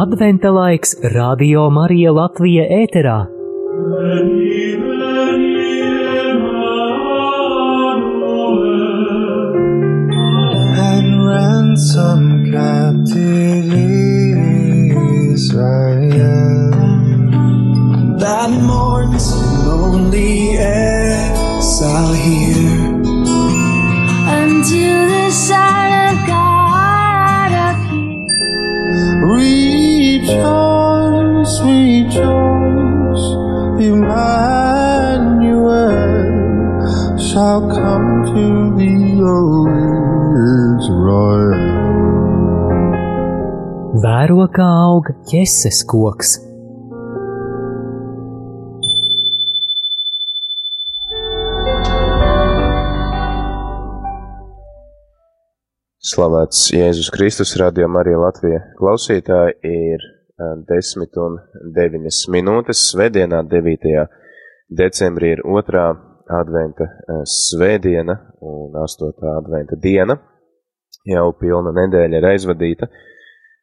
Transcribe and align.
Adventa 0.00 0.48
laiks 0.48 0.94
Radio 1.14 1.62
Marija 1.76 2.12
Latvija 2.16 2.62
ēterā. 2.76 3.16
ransom 11.30 12.22
captive 12.52 13.74
Israel 15.34 16.70
that 18.22 18.50
mourns 18.70 19.28
lonely 19.66 20.56
exile 20.70 22.16
here 22.24 22.80
until 24.38 24.98
the 25.12 25.30
Son 25.30 25.79
shall 37.60 37.68
come 37.68 38.24
to 38.24 38.76
thee 38.78 39.20
O 39.20 39.68
Israel 40.78 41.58
Vēro 44.00 44.46
kā 44.54 44.66
aug 44.86 45.10
ķeses 45.28 45.82
koks. 45.84 46.38
Slavēts 56.00 56.70
Jēzus 56.72 57.10
Kristus, 57.12 57.56
Radio 57.60 57.88
Marija 57.92 58.18
Latvija. 58.22 58.62
Klausītāji 58.78 59.58
ir 59.68 60.06
eh, 60.06 60.54
10 60.70 61.20
un 61.26 61.36
9 61.76 62.08
minūtes. 62.34 62.86
Svētdienā, 62.94 63.42
9. 63.50 64.06
decembrī, 64.80 65.34
ir 65.36 65.44
otrā 65.44 65.90
adventa 66.38 66.86
eh, 66.86 67.22
svētdiena 67.26 68.16
un 68.40 68.76
8. 68.76 69.12
adventa 69.36 69.78
diena. 69.80 70.16
Jau 71.08 71.30
pilna 71.40 71.72
nedēļa 71.74 72.20
ir 72.20 72.28
aizvadīta. 72.32 72.90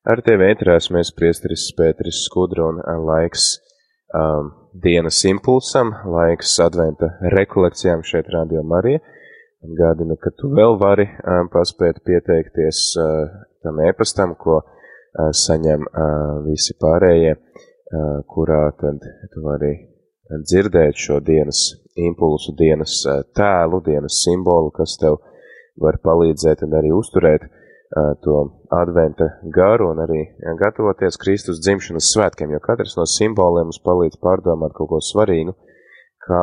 Ar 0.08 0.22
tevi 0.26 0.48
ētrās 0.52 0.90
mēs 0.96 1.12
priesteris 1.16 1.68
Pēteris 1.78 2.24
Skudra 2.28 2.70
un 2.72 2.82
eh, 2.82 3.02
laiks 3.10 3.50
um, 4.16 4.52
dienas 4.84 5.20
impulsam, 5.28 5.92
laiks 6.08 6.58
adventa 6.64 7.12
rekolekcijām 7.34 8.06
šeit 8.08 8.32
Radio 8.34 8.64
Marija. 8.64 9.04
Atgādinu, 9.68 10.16
ka 10.22 10.32
tu 10.38 10.52
vēl 10.54 10.78
vari 10.80 11.08
um, 11.10 11.50
paspēt 11.52 12.04
pieteikties 12.06 12.82
uh, 13.02 13.28
tam 13.66 13.82
ēpastam, 13.84 14.38
ko 14.40 14.62
uh, 14.62 15.30
saņem 15.34 15.88
uh, 15.88 16.40
visi 16.46 16.78
pārējie, 16.80 17.36
uh, 17.36 18.20
kurā 18.30 18.68
tad 18.80 19.02
tu 19.34 19.44
vari 19.44 19.74
dzirdēt 20.30 21.00
šo 21.00 21.20
dienas 21.24 21.72
impulsu, 21.96 22.54
dienas 22.58 23.00
tēlu, 23.38 23.82
dienas 23.86 24.22
simbolu, 24.24 24.72
kas 24.76 24.98
tev 25.02 25.20
var 25.82 26.00
palīdzēt 26.04 26.64
un 26.66 26.76
arī 26.78 26.92
uzturēt 26.96 27.48
to 28.24 28.38
adventa 28.76 29.30
garu 29.56 29.92
un 29.94 30.02
arī 30.04 30.24
gatavoties 30.60 31.18
Kristus 31.22 31.62
dzimšanas 31.64 32.10
svētkiem, 32.12 32.52
jo 32.52 32.60
katrs 32.60 32.98
no 33.00 33.06
simboliem 33.08 33.70
mums 33.70 33.80
palīdz 33.86 34.20
pārdomāt 34.20 34.76
kaut 34.76 34.90
ko 34.92 35.00
svarīgu, 35.00 35.56
kā 36.28 36.42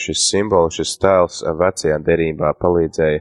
šis 0.00 0.28
simbols, 0.30 0.78
šis 0.80 0.96
tēls 1.02 1.42
vecajā 1.60 1.98
derībā 2.06 2.54
palīdzēja 2.60 3.20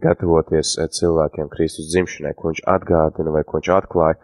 gatavoties 0.00 0.76
cilvēkiem 0.96 1.52
Kristus 1.52 1.90
dzimšanai, 1.92 2.32
ko 2.36 2.52
viņš 2.52 2.64
atgādina 2.68 3.32
vai 3.32 3.44
ko 3.44 3.60
viņš 3.60 3.70
atklāja 3.76 4.18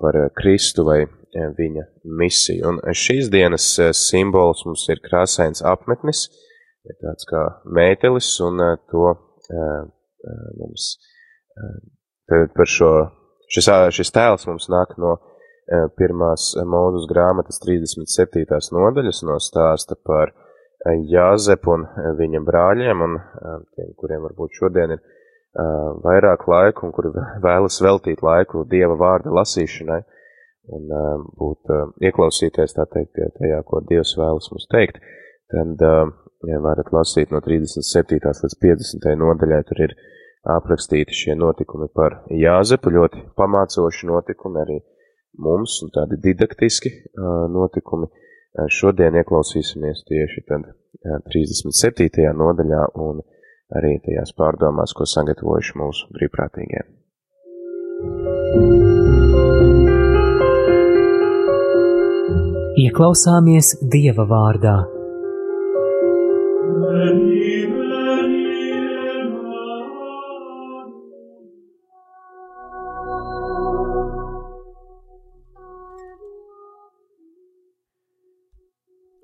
par 0.00 0.18
Kristu 0.36 0.84
vai 0.88 1.04
viņa 1.34 1.84
misiju. 2.20 2.70
Un 2.70 2.94
šīs 2.94 3.30
dienas 3.32 3.66
simbols 3.98 4.64
mums 4.66 4.86
ir 4.92 5.02
krāsains 5.04 5.64
apmetnis, 5.66 6.28
tāds 7.00 7.26
kā 7.28 7.44
mētelis, 7.64 8.30
un 8.44 8.62
to 8.90 9.14
mums 10.58 10.88
par 12.28 12.70
šo, 12.70 12.90
šis, 13.52 13.70
šis 13.98 14.14
tēls 14.14 14.46
mums 14.48 14.68
nāk 14.72 14.96
no 15.00 15.16
pirmās 15.98 16.52
mūzus 16.68 17.08
grāmatas 17.10 17.60
37. 17.64 18.44
nodaļas, 18.76 19.22
no 19.28 19.38
stāsta 19.40 19.96
par 19.96 20.34
Jāzepu 20.84 21.72
un 21.72 21.86
viņa 22.18 22.42
brāļiem, 22.44 23.04
un 23.06 23.14
tiem, 23.72 23.92
kuriem 23.96 24.26
varbūt 24.26 24.58
šodien 24.60 24.96
ir 24.96 25.04
vairāk 26.04 26.44
laiku 26.50 26.84
un 26.84 26.92
kuri 26.92 27.12
vēlas 27.40 27.78
veltīt 27.80 28.24
laiku 28.26 28.66
Dieva 28.68 28.96
vārda 29.00 29.32
lasīšanai 29.32 30.02
un 30.72 30.88
būt 31.40 31.72
ieklausīties, 32.08 32.76
tā 32.76 32.86
teikt, 32.92 33.20
tajā, 33.38 33.60
ko 33.68 33.82
Dievs 33.88 34.14
vēlas 34.18 34.50
mums 34.52 34.66
teikt, 34.72 35.00
tad 35.52 35.84
ja 36.48 36.60
varat 36.64 36.90
lasīt 36.92 37.32
no 37.32 37.40
37. 37.44 38.18
līdz 38.20 38.58
50. 38.64 39.14
nodaļai, 39.20 39.62
tur 39.68 39.84
ir 39.86 39.94
aprakstīti 40.54 41.16
šie 41.16 41.36
notikumi 41.40 41.88
par 41.94 42.22
Jāzepu, 42.32 42.92
ļoti 42.92 43.22
pamācoši 43.38 44.10
notikumi 44.10 44.60
arī 44.60 44.78
mums 45.44 45.80
un 45.84 45.92
tādi 45.94 46.20
didaktiski 46.22 46.92
notikumi. 47.52 48.10
Šodien 48.70 49.16
ieklausīsimies 49.18 50.04
tieši 50.06 50.44
tad 50.46 50.68
37. 51.32 52.28
nodaļā 52.38 52.84
un 53.02 53.18
arī 53.74 53.96
tajās 54.04 54.30
pārdomās, 54.38 54.94
ko 54.94 55.08
sagatavojuši 55.10 55.78
mūsu 55.80 56.12
brīvprātīgie. 56.14 56.84
Ieklausāmies 62.94 63.72
Dieva 63.90 64.22
vārdā. 64.30 64.72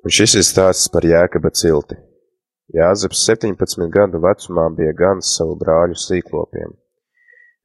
Un 0.03 0.11
šis 0.11 0.35
ir 0.35 0.43
stāsts 0.49 0.91
par 0.91 1.07
Jēkaba 1.07 1.55
cilti. 1.55 1.95
Jāzeps 2.75 3.23
17 3.31 3.87
gadu 3.95 4.19
vecumā 4.27 4.67
bija 4.75 4.99
gans 5.05 5.31
savu 5.39 5.55
brāļu 5.63 5.95
sīklopiem. 6.09 6.75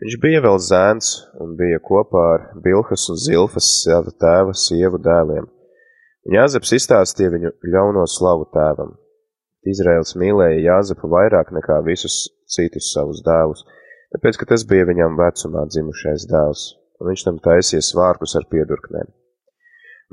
Viņš 0.06 0.22
bija 0.22 0.46
vēl 0.46 0.62
zēns 0.70 1.12
un 1.42 1.58
bija 1.58 1.82
kopā 1.82 2.30
ar 2.38 2.48
Bilhas 2.62 3.10
un 3.10 3.18
Zilfas 3.26 3.74
sava 3.82 4.14
tēva 4.14 4.54
sievu 4.54 5.02
dēliem. 5.02 5.55
Jāzeps 6.26 6.72
izstāstīja 6.74 7.30
viņu 7.36 7.50
ļauno 7.70 8.04
slavu 8.10 8.48
tēvam. 8.56 8.96
Izraels 9.70 10.16
mīlēja 10.18 10.64
Jāzepu 10.64 11.10
vairāk 11.12 11.52
nekā 11.54 11.78
visus 11.86 12.16
citus 12.50 12.88
savus 12.94 13.22
dēlus, 13.26 13.62
tāpēc, 14.16 14.40
ka 14.42 14.48
tas 14.50 14.64
bija 14.66 14.88
viņam 14.90 15.20
vecumā 15.20 15.68
dzimušais 15.70 16.26
dēls, 16.32 16.64
un 16.98 17.12
viņš 17.12 17.26
tam 17.28 17.38
taisīja 17.46 17.84
svārkus 17.86 18.34
ar 18.40 18.48
piedurknēm. 18.50 19.14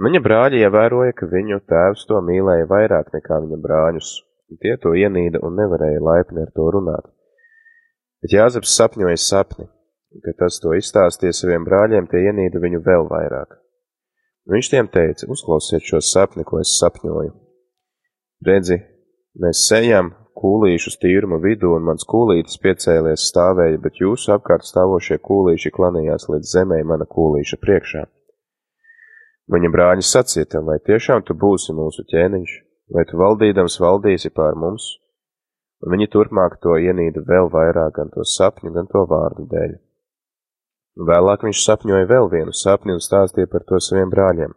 Viņa 0.05 0.21
brāļi 0.25 0.61
ievēroja, 0.67 1.17
ka 1.17 1.31
viņu 1.33 1.63
tēvs 1.73 2.05
to 2.09 2.21
mīlēja 2.29 2.69
vairāk 2.69 3.09
nekā 3.17 3.41
viņa 3.47 3.63
brāļus, 3.65 4.13
un 4.53 4.61
tie 4.61 4.77
to 4.85 4.93
ienīda 4.93 5.41
un 5.41 5.57
nevarēja 5.61 6.05
laipni 6.11 6.45
ar 6.45 6.53
to 6.53 6.69
runāt. 6.77 7.09
Bet 8.21 8.37
Jāzeps 8.37 8.77
sapņoja 8.77 9.17
sapni, 9.17 9.69
kad 10.29 10.41
tas 10.45 10.61
to 10.61 10.77
izstāstīja 10.77 11.33
saviem 11.41 11.65
brāļiem, 11.65 12.13
tie 12.13 12.27
ienīda 12.29 12.61
viņu 12.61 12.85
vēl 12.85 13.09
vairāk. 13.09 13.62
Viņš 14.51 14.69
tiem 14.73 14.89
teica, 14.91 15.29
uzklausiet 15.31 15.85
šo 15.87 16.01
sapni, 16.03 16.43
ko 16.43 16.59
es 16.59 16.73
sapņoju. 16.81 17.31
Redzi, 18.43 18.81
mēs 19.39 19.61
sejam 19.69 20.11
kūlīšus 20.39 20.99
tīruma 21.03 21.39
vidū, 21.43 21.71
un 21.77 21.85
mans 21.87 22.03
kūlītis 22.09 22.59
piecēlies 22.65 23.29
stāvēja, 23.31 23.79
bet 23.85 24.01
jūsu 24.03 24.33
apkārt 24.35 24.67
stāvošie 24.67 25.21
kūlīši 25.23 25.71
klanījās 25.77 26.27
līdz 26.33 26.57
zemē 26.57 26.81
mana 26.89 27.07
kūlīša 27.07 27.61
priekšā. 27.63 28.03
Viņa 29.53 29.71
brāļi 29.75 30.07
sacīja, 30.07 30.65
vai 30.67 30.81
tiešām 30.83 31.23
tu 31.29 31.39
būsi 31.39 31.75
mūsu 31.77 32.03
ķēniņš, 32.11 32.59
vai 32.97 33.07
tu 33.07 33.23
valdīdams 33.23 33.79
valdīsi 33.85 34.35
pār 34.35 34.59
mums? 34.59 34.97
Un 35.83 35.95
viņi 35.95 36.11
turpmāk 36.11 36.61
to 36.63 36.77
ienīda 36.79 37.25
vēl 37.27 37.51
vairāk 37.51 37.97
gan 37.99 38.11
to 38.15 38.27
sapņu, 38.27 38.75
gan 38.75 38.91
to 38.91 39.03
vārdu 39.11 39.47
dēļ. 39.51 39.79
Vēlāk 40.93 41.47
viņš 41.47 41.61
sapņoja 41.65 42.07
vēl 42.09 42.29
vienu 42.29 42.53
sapni 42.53 42.93
un 42.93 43.01
stāstīja 43.01 43.49
par 43.49 43.65
to 43.65 43.79
saviem 43.81 44.11
brāļiem. 44.13 44.53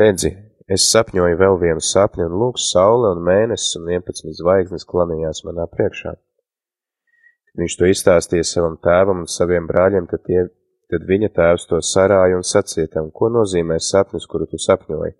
Redzi, 0.00 0.32
es 0.66 0.88
sapņoju 0.90 1.38
vēl 1.38 1.58
vienu 1.60 1.82
sapni, 1.84 2.24
un 2.26 2.34
lūk, 2.40 2.58
saule 2.58 3.12
un 3.14 3.22
mēnesis 3.22 3.76
un 3.78 3.86
11 3.92 4.34
zvaigznes 4.40 4.86
klanījās 4.88 5.44
manā 5.46 5.68
priekšā. 5.70 6.16
Viņš 7.54 7.76
to 7.78 7.86
izstāstīja 7.86 8.46
savam 8.48 8.80
tēvam 8.82 9.22
un 9.22 9.30
saviem 9.30 9.68
brāļiem, 9.70 10.08
tad, 10.10 10.24
tie, 10.26 10.48
tad 10.90 11.06
viņa 11.06 11.30
tēvs 11.36 11.68
to 11.70 11.78
sarāja 11.86 12.40
un 12.40 12.42
sacīja 12.42 12.90
tam, 12.96 13.12
ko 13.14 13.30
nozīmē 13.30 13.78
sapnis, 13.78 14.26
kuru 14.26 14.50
tu 14.50 14.58
sapņoji. 14.58 15.14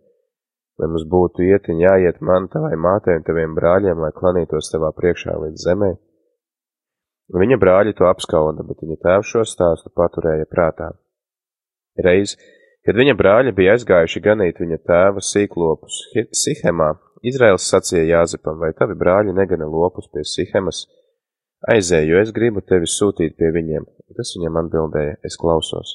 Vai 0.74 0.88
mums 0.90 1.06
būtu 1.06 1.46
iet 1.46 1.70
un 1.70 1.78
jāiet 1.78 2.18
man, 2.18 2.50
tavai 2.50 2.74
mātei 2.74 3.14
un 3.20 3.22
taviem 3.22 3.54
brāļiem, 3.54 4.02
lai 4.02 4.10
klanītos 4.18 4.72
tavā 4.74 4.90
priekšā 4.98 5.38
līdz 5.44 5.68
zemē? 5.68 5.92
Viņa 7.32 7.56
brāļi 7.56 7.94
to 7.96 8.10
apskauda, 8.10 8.66
bet 8.68 8.82
viņa 8.84 8.98
tēvs 9.06 9.30
šo 9.30 9.46
stāstu 9.48 9.94
paturēja 9.96 10.44
prātā. 10.50 10.90
Reiz, 12.04 12.34
Kad 12.84 12.98
viņa 13.00 13.14
brāļi 13.16 13.52
bija 13.56 13.78
aizgājuši 13.78 14.20
ganīt 14.20 14.58
viņa 14.60 14.76
tēva 14.84 15.22
sīklopus 15.24 16.02
Sihemā, 16.36 16.90
Izraels 17.24 17.64
sacīja 17.70 18.04
Jāzepam, 18.10 18.58
vai 18.60 18.74
tavi 18.76 18.96
brāļi 19.00 19.32
negana 19.32 19.64
lopus 19.64 20.10
pie 20.12 20.24
Sihemas? 20.28 20.82
Aizēju, 21.72 22.10
jo 22.12 22.20
es 22.20 22.32
gribu 22.36 22.60
tevi 22.60 22.84
sūtīt 22.84 23.38
pie 23.40 23.48
viņiem. 23.54 23.86
Tas 24.18 24.34
viņam 24.36 24.60
atbildēja, 24.60 25.16
es 25.24 25.40
klausos. 25.40 25.94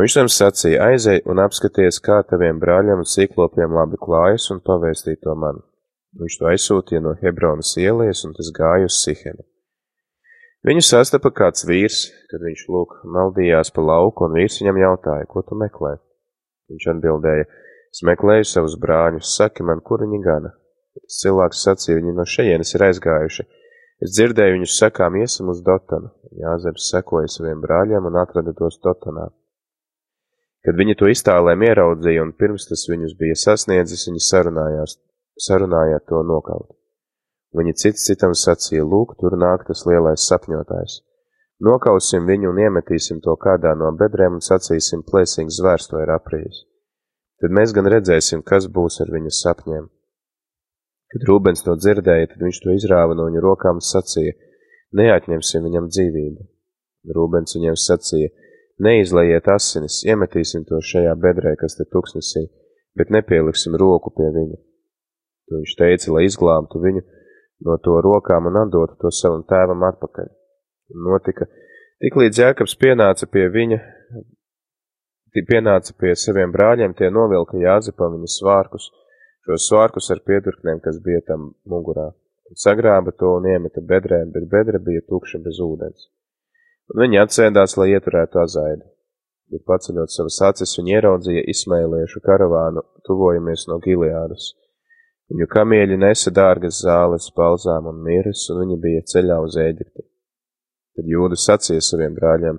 Viņš 0.00 0.16
tam 0.16 0.32
sacīja, 0.32 0.86
aizej 0.88 1.20
un 1.28 1.44
apskaties, 1.44 2.00
kā 2.00 2.22
taviem 2.24 2.62
brāļiem 2.62 3.04
un 3.04 3.12
sīklopiem 3.12 3.76
labi 3.76 4.00
klājas 4.00 4.48
un 4.54 4.64
pavēstī 4.64 5.18
to 5.20 5.36
man. 5.36 5.60
Viņš 6.16 6.40
to 6.40 6.48
aizsūtīja 6.48 7.04
no 7.04 7.12
Hebronas 7.20 7.76
ielijas 7.76 8.24
un 8.24 8.32
tas 8.38 8.48
gāja 8.56 8.88
uz 8.88 8.96
Sihemu. 9.04 9.44
Viņu 10.62 10.82
sastapa 10.86 11.32
kāds 11.34 11.64
vīrs, 11.66 12.04
kad 12.30 12.42
viņš 12.46 12.60
lūk 12.70 12.92
maldījās 13.14 13.72
pa 13.74 13.82
lauku, 13.82 14.28
un 14.28 14.36
vīrs 14.38 14.60
viņam 14.60 14.76
jautāja, 14.78 15.26
ko 15.26 15.42
tu 15.42 15.56
meklē? 15.58 15.96
Viņš 16.70 16.84
atbildēja, 16.92 17.46
es 17.90 18.02
meklēju 18.06 18.46
savus 18.46 18.76
brāļus, 18.84 19.32
saki 19.36 19.66
man, 19.66 19.82
kur 19.82 20.04
viņi 20.04 20.20
gana. 20.22 20.52
Tas 20.94 21.18
cilvēks 21.24 21.64
sacīja, 21.66 21.96
viņi 21.98 22.14
no 22.14 22.26
šejienes 22.28 22.70
ir 22.76 22.84
aizgājuši. 22.86 23.46
Es 24.06 24.14
dzirdēju 24.14 24.54
viņus 24.58 24.76
sakām, 24.84 25.16
iesim 25.18 25.50
uz 25.50 25.64
Dotanu. 25.66 26.12
Jāzeps 26.44 26.86
sekoja 26.94 27.30
saviem 27.30 27.58
brāļiem 27.62 28.06
un 28.06 28.18
atrada 28.22 28.54
tos 28.54 28.78
Dotanā. 28.86 29.26
Kad 30.62 30.78
viņi 30.78 30.94
to 31.00 31.10
iztālēm 31.10 31.66
ieraudzīja 31.66 32.22
un 32.22 32.30
pirms 32.38 32.68
tas 32.70 32.86
viņus 32.90 33.16
bija 33.18 33.40
sasniedzis, 33.46 34.06
viņi 34.06 34.22
sarunājās, 34.28 34.94
sarunājāt 35.48 36.06
to 36.06 36.22
nokaut. 36.22 36.70
Viņi 37.52 37.74
cits 37.76 38.04
citam 38.08 38.32
sacīja, 38.32 38.84
lūk, 38.88 39.16
tur 39.20 39.36
nāk 39.36 39.66
tas 39.68 39.84
lielais 39.88 40.24
sapņotājs. 40.28 41.00
Nokausim 41.62 42.24
viņu 42.26 42.50
un 42.50 42.60
iemetīsim 42.64 43.20
to 43.22 43.34
kādā 43.38 43.74
no 43.78 43.90
bedrēm 43.94 44.38
un 44.38 44.44
sacīsim, 44.44 45.04
plēsīgs 45.06 45.60
zvērs 45.60 45.90
to 45.90 46.00
ir 46.02 46.10
aprījis. 46.14 46.62
Tad 47.42 47.54
mēs 47.54 47.74
gan 47.76 47.90
redzēsim, 47.92 48.42
kas 48.46 48.66
būs 48.72 49.00
ar 49.04 49.12
viņu 49.12 49.30
sapņiem. 49.36 49.84
Kad 51.12 51.28
Rūbens 51.28 51.62
to 51.66 51.76
dzirdēja, 51.76 52.32
tad 52.32 52.42
viņš 52.46 52.62
to 52.64 52.74
izrāva 52.78 53.14
no 53.18 53.28
viņu 53.28 53.44
rokām 53.44 53.78
un 53.82 53.84
sacīja, 53.84 54.32
neatņemsim 54.96 55.68
viņam 55.68 55.90
dzīvību. 55.92 56.48
Rūbens 57.12 57.56
viņiem 57.58 57.76
sacīja, 57.76 58.32
neizlaiet 58.82 59.48
asinis, 59.52 60.00
iemetīsim 60.08 60.64
to 60.68 60.80
šajā 60.80 61.12
bedrē, 61.20 61.52
kas 61.60 61.76
te 61.76 61.84
tuksnesī, 61.84 62.46
bet 62.98 63.12
nepieliksim 63.12 63.76
roku 63.78 64.14
pie 64.16 64.30
viņa. 64.32 64.58
To 65.50 65.60
viņš 65.60 65.74
teica, 65.78 66.14
lai 66.16 66.24
izglābtu 66.30 66.80
viņu, 66.80 67.02
no 67.66 67.78
to 67.84 67.98
rokām 68.04 68.48
un 68.50 68.58
atdotu 68.64 68.98
to 69.00 69.10
savam 69.14 69.44
tēvam 69.48 69.84
atpakaļ. 69.88 70.30
Un 70.92 71.04
notika, 71.08 71.46
tik 72.02 72.18
līdz 72.20 72.40
Jēkabs 72.42 72.74
pienāca 72.80 73.28
pie 73.30 73.46
viņa, 73.56 73.78
pienāca 75.48 75.94
pie 75.98 76.14
saviem 76.18 76.52
brāļiem, 76.54 76.96
tie 76.98 77.10
novilka 77.10 77.60
Jāzepam 77.60 78.16
viņa 78.18 78.32
svārkus, 78.36 78.90
šos 79.46 79.68
svārkus 79.70 80.10
ar 80.14 80.22
piedurknēm, 80.26 80.82
kas 80.84 80.98
bija 81.04 81.22
tam 81.28 81.52
mugurā, 81.68 82.10
un 82.50 82.60
sagrāba 82.64 83.14
to 83.16 83.36
un 83.38 83.48
iemeta 83.54 83.84
bedrē, 83.92 84.24
bet 84.34 84.48
bedre 84.50 84.82
bija 84.82 85.04
tukša 85.08 85.40
bez 85.46 85.60
ūdens. 85.62 86.10
Un 86.92 87.06
viņi 87.06 87.22
atsēdās, 87.22 87.76
lai 87.78 87.92
ieturētu 87.94 88.42
azaidu, 88.42 88.84
bet 89.52 89.64
paceļot 89.68 90.12
savas 90.12 90.40
acis, 90.50 90.74
viņi 90.80 90.98
ieraudzīja 90.98 91.46
Ismailiešu 91.54 92.20
karavānu, 92.26 92.84
tuvojamies 93.06 93.68
no 93.70 93.78
Gileādas 93.84 94.50
Viņu 95.32 95.46
kamieļi 95.48 95.96
nesa 95.96 96.28
dārgas 96.34 96.82
zāles, 96.84 97.30
balzām 97.32 97.86
un 97.88 98.02
miras, 98.04 98.42
un 98.52 98.58
viņi 98.66 98.74
bija 98.82 99.04
ceļā 99.12 99.38
uz 99.40 99.54
Ēģipti. 99.56 100.02
Tad 100.98 101.06
jūda 101.08 101.38
sacīja 101.40 101.80
saviem 101.86 102.12
brāļiem, 102.18 102.58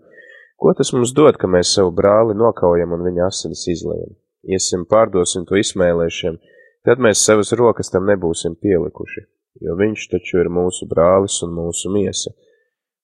ko 0.58 0.74
tas 0.80 0.90
mums 0.96 1.12
dod, 1.14 1.38
ka 1.38 1.46
mēs 1.46 1.76
savu 1.78 1.92
brāli 1.94 2.34
nokaujam 2.34 2.96
un 2.96 3.04
viņa 3.06 3.28
asinis 3.28 3.68
izlējam? 3.76 4.16
Iesim 4.50 4.88
pārdosim 4.90 5.46
to 5.46 5.60
izmēlēšiem, 5.62 6.40
tad 6.88 7.04
mēs 7.06 7.22
savas 7.22 7.54
rokas 7.60 7.94
tam 7.94 8.10
nebūsim 8.10 8.58
pielikuši, 8.58 9.22
jo 9.68 9.78
viņš 9.78 10.08
taču 10.16 10.42
ir 10.42 10.50
mūsu 10.50 10.90
brālis 10.90 11.38
un 11.46 11.54
mūsu 11.54 11.94
miesa. 11.94 12.34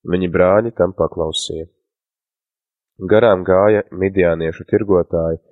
Viņi 0.09 0.31
brāļi 0.33 0.73
tam 0.81 0.97
paklausīja. 0.97 1.69
Garām 3.11 3.45
gāja 3.45 3.85
midiāniešu 3.93 4.65
tirgotāji, 4.71 5.43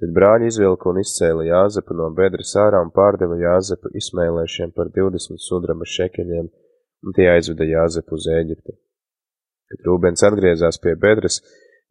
Tad 0.00 0.12
brāļi 0.16 0.48
izvilka 0.48 0.88
un 0.88 0.98
izcēla 1.02 1.44
Jāzepu 1.44 1.94
no 1.96 2.06
bedres 2.16 2.54
ārā 2.56 2.78
un 2.80 2.92
pārdeva 2.96 3.36
Jāzepu 3.36 3.90
izmēlēšiem 4.00 4.72
par 4.76 4.88
20 4.94 5.42
sudraba 5.44 5.88
šekeļiem, 5.94 6.46
un 7.04 7.16
tie 7.16 7.26
aizveda 7.34 7.66
Jāzepu 7.68 8.16
uz 8.16 8.28
Ēģipti. 8.32 8.76
Kad 9.70 9.84
Rūbens 9.86 10.24
atgriezās 10.26 10.80
pie 10.80 10.94
bedres, 11.02 11.42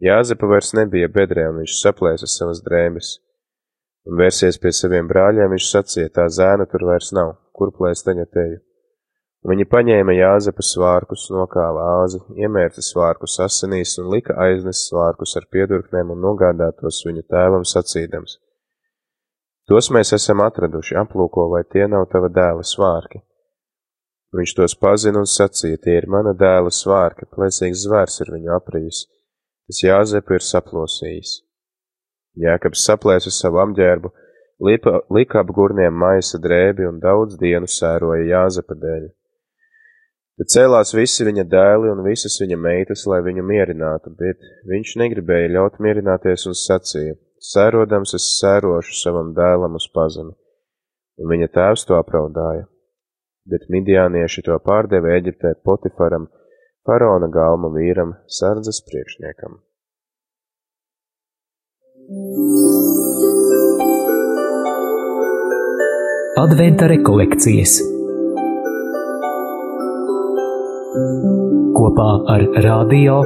Jāzepa 0.01 0.49
vairs 0.49 0.73
nebija 0.79 1.11
bedrē, 1.13 1.45
un 1.51 1.61
viņš 1.61 1.75
saplēsa 1.83 2.29
savas 2.31 2.63
drēbes. 2.65 3.11
Un 4.09 4.17
vērsies 4.17 4.57
pie 4.63 4.71
saviem 4.73 5.07
brāļiem, 5.11 5.53
viņš 5.53 5.69
sacīja, 5.69 6.15
tā 6.15 6.25
zēna 6.33 6.65
tur 6.71 6.87
vairs 6.89 7.13
nav, 7.13 7.35
kur 7.53 7.75
plēs 7.75 8.01
tagad 8.07 8.41
eju. 8.45 8.61
Viņi 9.47 9.63
paņēma 9.71 10.13
Jāzepa 10.17 10.63
svārkus, 10.67 11.29
nokāva 11.31 11.85
āzi, 12.01 12.19
iemērta 12.35 12.83
svārkus 12.83 13.37
asinīs 13.39 13.93
un 14.01 14.09
lika 14.11 14.35
aiznes 14.35 14.81
svārkus 14.89 15.37
ar 15.39 15.45
piedurknēm 15.53 16.11
un 16.11 16.19
nogādātos 16.25 16.99
viņu 17.07 17.23
tēvam 17.31 17.63
sacīdams. 17.63 18.35
Tos 19.69 19.87
mēs 19.95 20.11
esam 20.17 20.41
atraduši, 20.43 20.97
aplūko, 20.99 21.45
vai 21.53 21.61
tie 21.63 21.85
nav 21.87 22.09
tava 22.11 22.27
dēla 22.35 22.65
svārki. 22.67 23.21
Viņš 24.35 24.53
tos 24.57 24.75
pazina 24.75 25.21
un 25.23 25.29
sacīja, 25.29 25.79
tie 25.85 25.95
ir 26.01 26.07
mana 26.11 26.33
dēla 26.37 26.73
svārki, 26.73 27.29
plēsīgs 27.31 27.85
zvērs 27.85 28.19
ir 28.25 28.33
viņu 28.35 28.51
aprījis, 28.57 29.05
tas 29.69 29.79
Jāzepu 29.85 30.35
ir 30.35 30.45
saplosījis. 30.45 31.31
Jēkabs 32.43 32.83
saplēsa 32.89 33.31
savu 33.33 33.61
apģērbu, 33.63 34.11
lika 35.15 35.39
ap 35.45 35.55
gurniem 35.55 35.95
maisa 35.95 36.41
drēbi 36.43 36.89
un 36.89 36.99
daudz 36.99 37.39
dienu 37.39 37.71
sēroja 37.71 38.27
Jāzepa 38.33 38.75
dēļ. 38.83 39.07
Tad 40.39 40.53
cēlās 40.53 40.93
visi 40.95 41.25
viņa 41.27 41.43
dēli 41.51 41.89
un 41.91 41.99
visas 42.05 42.37
viņa 42.39 42.57
meitas, 42.63 43.01
lai 43.11 43.17
viņu 43.25 43.43
mierinātu, 43.43 44.13
bet 44.15 44.39
viņš 44.71 44.93
negribēja 45.01 45.49
ļaut 45.57 45.81
mierināties 45.83 46.47
un 46.47 46.55
sacīja: 46.55 47.17
Sērodams 47.43 48.15
es 48.15 48.29
sērošu 48.37 48.95
savam 49.01 49.33
dēlam 49.35 49.75
uz 49.75 49.89
pazemi. 49.91 50.31
Un 51.19 51.33
viņa 51.33 51.51
tēvs 51.57 51.83
to 51.89 51.99
apraudāja. 51.99 52.69
Bet 53.51 53.67
midiānieši 53.67 54.45
to 54.47 54.55
pārdeva 54.63 55.11
Eģiptē 55.17 55.57
Potifaram, 55.65 56.29
faraona 56.87 57.27
galma 57.27 57.73
vīram, 57.75 58.15
sardzes 58.39 58.79
priekšniekam. 58.87 59.59
Adventa 66.39 66.87
rekolekcijas 66.87 67.81
kopā 71.79 72.07
ar 72.27 72.41
Radio 72.65 73.21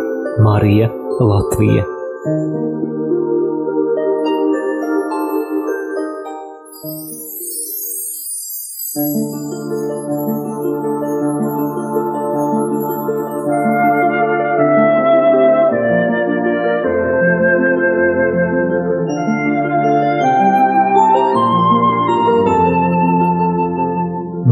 Marija 0.46 0.88
Latvija. 1.18 1.86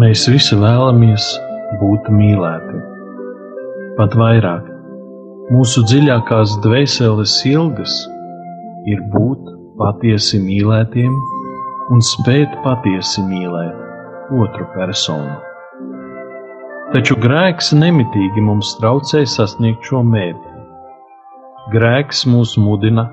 Mēs 0.01 0.25
visi 0.33 0.57
vēlamies 0.57 1.35
būt 1.77 2.09
mīlēti 2.09 2.90
pat 3.97 4.15
vairāk. 4.17 4.67
Mūsu 5.51 5.83
dziļākās 5.87 6.57
dvēseles 6.63 7.33
ilgas 7.49 7.95
ir 8.87 9.01
būt 9.13 9.49
patiesi 9.79 10.39
mīlētiem 10.41 11.15
un 11.91 12.03
spēt 12.05 12.53
patiesi 12.65 13.23
mīlēt 13.27 14.37
otru 14.41 14.67
personu. 14.75 15.39
Taču 16.91 17.15
grēks 17.23 17.71
nemitīgi 17.75 18.43
mums 18.43 18.73
traucē 18.79 19.23
sasniegt 19.27 19.87
šo 19.87 20.01
mērķi. 20.07 20.49
Grēks 21.71 22.25
mūs 22.27 22.57
mudina 22.59 23.07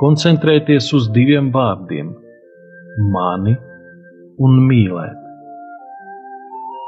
koncentrēties 0.00 0.92
uz 0.94 1.08
diviem 1.14 1.50
vārdiem- 1.54 2.12
mani 3.14 3.56
un 4.38 4.60
mīlēt. 4.68 5.22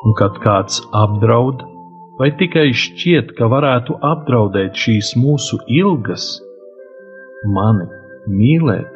Un 0.07 0.15
kad 0.19 0.39
kāds 0.45 0.83
apdraud 0.95 1.65
vai 2.19 2.33
tikai 2.39 2.71
šķiet, 2.75 3.33
ka 3.39 3.49
varētu 3.51 3.97
apdraudēt 4.13 4.79
šīs 4.79 5.15
mūsu 5.19 5.61
ilgas, 5.71 6.27
mani 7.55 7.87
mīlēt, 8.35 8.95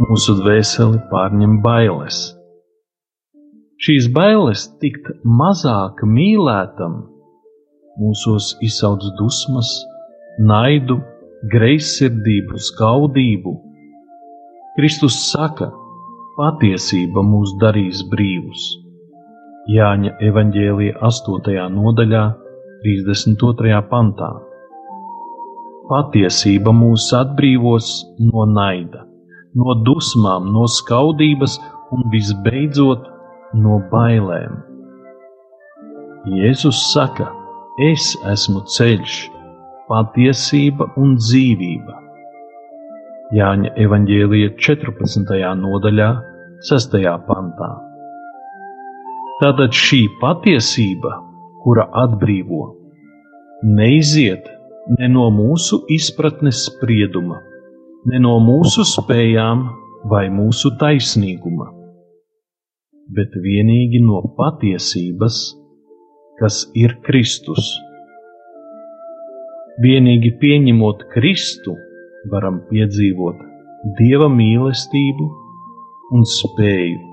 mūsu 0.00 0.38
dvēseli 0.40 1.02
pārņem 1.12 1.60
bailes. 1.64 2.22
Šīs 3.80 4.10
bailes 4.12 4.66
tikt 4.80 5.08
mazāk 5.24 6.02
mīlētam, 6.04 7.00
mūsos 8.00 8.54
izsauc 8.64 9.04
dusmas, 9.20 9.70
naidu, 10.40 10.98
greizsirdību, 11.52 12.60
skaudību, 12.70 13.56
Kristus 14.76 15.16
saka, 15.28 15.70
patiesība 16.36 17.24
mūs 17.26 17.56
darīs 17.60 18.04
brīvus. 18.12 18.68
Jāņa 19.70 20.16
evaņģēlija 20.26 20.96
8. 21.06 21.56
nodaļā, 21.70 22.20
32. 22.82 23.80
pantā. 23.90 24.30
Patiesība 25.90 26.72
mūs 26.74 27.04
atbrīvos 27.14 27.90
no 28.24 28.46
naida, 28.50 29.04
no 29.54 29.76
dusmām, 29.86 30.48
no 30.54 30.64
skaudības 30.66 31.58
un 31.94 32.08
visbeidzot 32.14 33.04
no 33.64 33.78
bailēm. 33.92 34.56
Jēzus 36.40 36.80
saka, 36.88 37.28
es 37.90 38.08
esmu 38.32 38.64
ceļš, 38.78 39.20
patiesība 39.92 40.88
un 40.98 41.14
dzīvība. 41.20 42.00
Jāņa 43.38 43.76
evaņģēlija 43.86 44.56
14. 44.58 45.38
nodaļā, 45.62 46.10
6. 46.72 46.98
pantā. 47.30 47.70
Tātad 49.40 49.72
šī 49.72 50.02
patiesība, 50.20 51.14
kura 51.64 51.86
atbrīvo, 52.02 52.58
neiziet 53.64 54.50
ne 54.98 55.08
no 55.08 55.30
mūsu 55.32 55.78
izpratnes 55.96 56.66
sprieduma, 56.66 57.38
ne 58.12 58.20
no 58.20 58.34
mūsu 58.44 58.84
spējām 58.84 59.64
vai 60.12 60.26
mūsu 60.36 60.74
taisnīguma, 60.84 61.70
bet 63.16 63.40
vienīgi 63.48 64.04
no 64.04 64.20
patiesības, 64.36 65.40
kas 66.36 66.62
ir 66.76 66.98
Kristus. 67.08 67.72
Vienīgi 69.80 70.36
pieņemot 70.40 71.06
Kristu, 71.16 71.78
varam 72.28 72.60
piedzīvot 72.68 73.46
Dieva 73.96 74.28
mīlestību 74.28 75.36
un 76.12 76.28
spēju 76.28 77.09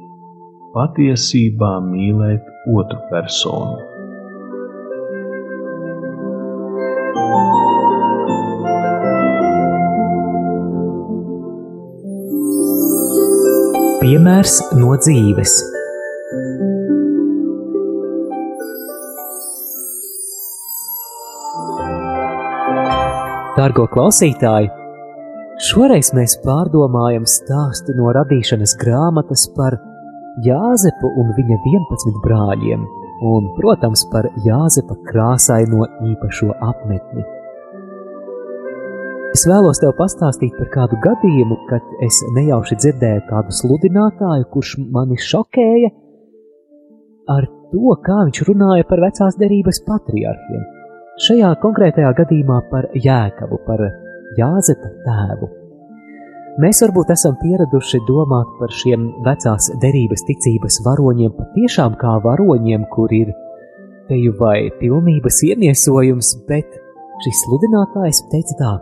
patiesībā 0.78 1.78
mīlēt 1.82 2.50
otru 2.78 3.00
personu. 3.10 3.78
Piemērs 14.04 14.60
no 14.78 14.94
dzīves. 15.02 15.58
Dargo 23.58 23.88
klausītāji, 23.90 24.70
šoreiz 25.66 26.14
mēs 26.14 26.38
pārdomājam 26.46 27.26
stāstu 27.26 27.98
no 27.98 28.14
radīšanas 28.14 28.78
grāmatas 28.78 29.48
par 29.58 29.80
Jāzepu 30.46 31.10
un 31.18 31.32
viņa 31.34 31.58
11 31.66 32.20
brāļiem, 32.22 32.84
un, 33.26 33.48
protams, 33.58 34.04
par 34.12 34.28
Jāzepa 34.46 35.00
krāsaino 35.08 35.88
īpašo 36.12 36.52
apmetni. 36.62 37.26
Es 39.34 39.44
vēlos 39.50 39.82
tev 39.82 39.92
pastāstīt 39.98 40.54
par 40.58 40.70
kādu 40.74 41.00
gadījumu, 41.04 41.58
kad 41.70 41.90
es 42.06 42.22
nejauši 42.38 42.78
dzirdēju 42.84 43.26
kādu 43.28 43.54
sludinātāju, 43.54 44.48
kurš 44.54 44.78
mani 44.94 45.18
šokēja 45.22 45.92
ar 47.34 47.50
to, 47.74 47.98
kā 48.06 48.22
viņš 48.24 48.42
runāja 48.48 48.88
par 48.90 49.04
vecās 49.04 49.38
derības 49.42 49.82
patriarchiem. 49.90 50.66
Šajā 51.28 51.54
konkrētajā 51.64 52.14
gadījumā 52.22 52.64
par 52.72 52.92
Jēkabu, 52.94 53.64
par 53.66 53.88
Jāzepa 54.38 54.94
tēvu. 55.06 55.57
Mēs 56.58 56.80
varbūt 56.82 57.12
esam 57.14 57.36
pieraduši 57.38 58.00
domāt 58.08 58.56
par 58.58 58.72
šiem 58.74 59.04
vecās 59.26 59.68
derības 59.78 60.24
ticības 60.26 60.80
varoņiem 60.88 61.36
patiešām 61.38 61.94
kā 62.02 62.16
varoņiem, 62.24 62.88
kur 62.96 63.14
ir 63.14 63.30
teju 64.10 64.34
vai 64.40 64.72
pilnības 64.80 65.38
iemiesojums, 65.52 66.32
bet 66.50 66.80
šis 67.22 67.44
sludinātājs 67.44 68.24
teica 68.34 68.58
tā, 68.58 68.74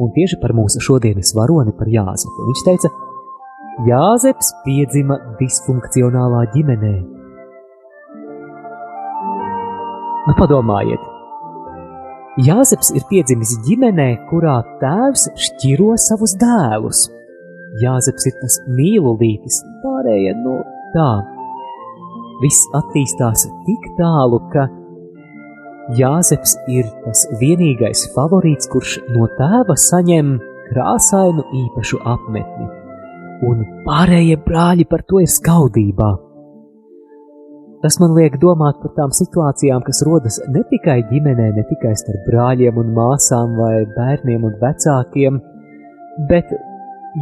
un 0.00 0.14
tieši 0.16 0.40
par 0.40 0.56
mūsu 0.56 0.80
šodienas 0.88 1.34
varoni 1.36 1.76
par 1.76 1.90
Jāzepu. 1.92 2.48
Viņš 2.48 2.64
teica, 2.70 2.92
Jāzeps 3.84 4.54
piedzima 4.64 5.20
disfunkcionālā 5.42 6.46
ģimenē. 6.56 6.94
Nu, 10.24 10.32
padomājiet, 10.40 11.12
Jāzeps 12.42 12.88
ir 12.98 13.04
piedzimis 13.06 13.52
ģimenē, 13.62 14.08
kurā 14.26 14.56
tēvs 14.80 15.28
šķiro 15.38 15.92
savus 16.02 16.32
dēlus. 16.40 17.04
Jāzeps 17.78 18.26
ir 18.26 18.34
tas 18.40 18.56
mīlulītis, 18.74 19.60
pārējie, 19.84 20.32
nu, 20.40 20.56
tā. 20.96 21.10
Viss 22.42 22.66
attīstās 22.74 23.46
tik 23.68 23.86
tālu, 24.00 24.42
ka 24.50 24.66
Jāzeps 25.94 26.56
ir 26.72 26.90
tas 27.04 27.22
vienīgais 27.38 28.06
favorīts, 28.16 28.66
kurš 28.72 28.96
no 29.14 29.28
tēva 29.38 29.78
saņem 29.78 30.38
krāsainu 30.72 31.44
īpašu 31.60 32.00
apmetni, 32.02 32.70
un 33.46 33.66
pārējie 33.86 34.40
brāļi 34.46 34.90
par 34.90 35.04
to 35.06 35.20
ir 35.22 35.30
skaudībā. 35.30 36.14
Tas 37.84 37.98
man 38.00 38.14
liek 38.16 38.38
domāt 38.40 38.78
par 38.80 38.94
tām 38.96 39.10
situācijām, 39.12 39.82
kas 39.84 39.98
rodas 40.08 40.38
ne 40.48 40.62
tikai 40.70 41.02
ģimenē, 41.10 41.50
ne 41.52 41.64
tikai 41.68 41.90
starp 42.00 42.22
brāļiem 42.30 42.78
un 42.80 42.94
māsām 42.96 43.58
vai 43.58 43.82
bērniem 43.92 44.46
un 44.48 44.54
vecākiem, 44.62 45.36
bet 46.30 46.54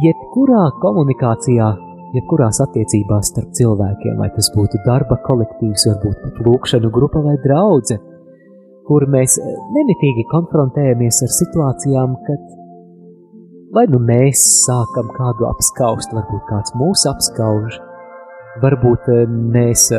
jebkurā 0.05 0.61
komunikācijā, 0.85 1.67
jebkurās 2.15 2.61
attiecībās 2.63 3.33
starp 3.33 3.51
cilvēkiem, 3.59 4.15
vai 4.23 4.31
tas 4.37 4.47
būtu 4.55 4.79
darba 4.87 5.19
kolektīvs, 5.27 5.89
varbūt 5.91 6.23
pat 6.23 6.41
lūkšanu 6.47 6.93
grupa 6.95 7.25
vai 7.27 7.35
draudze, 7.43 7.99
kur 8.87 9.03
mēs 9.11 9.35
nemitīgi 9.75 10.29
konfrontējamies 10.31 11.23
ar 11.27 11.37
situācijām, 11.41 12.17
kad 12.23 12.51
vai 13.75 13.89
nu 13.91 13.99
mēs 13.99 14.47
sākam 14.63 15.11
kādu 15.19 15.51
apskaust, 15.51 16.15
varbūt 16.15 16.47
kāds 16.55 16.79
mūs 16.79 17.03
apskauž, 17.11 17.81
varbūt 18.63 19.11
mēs 19.51 19.89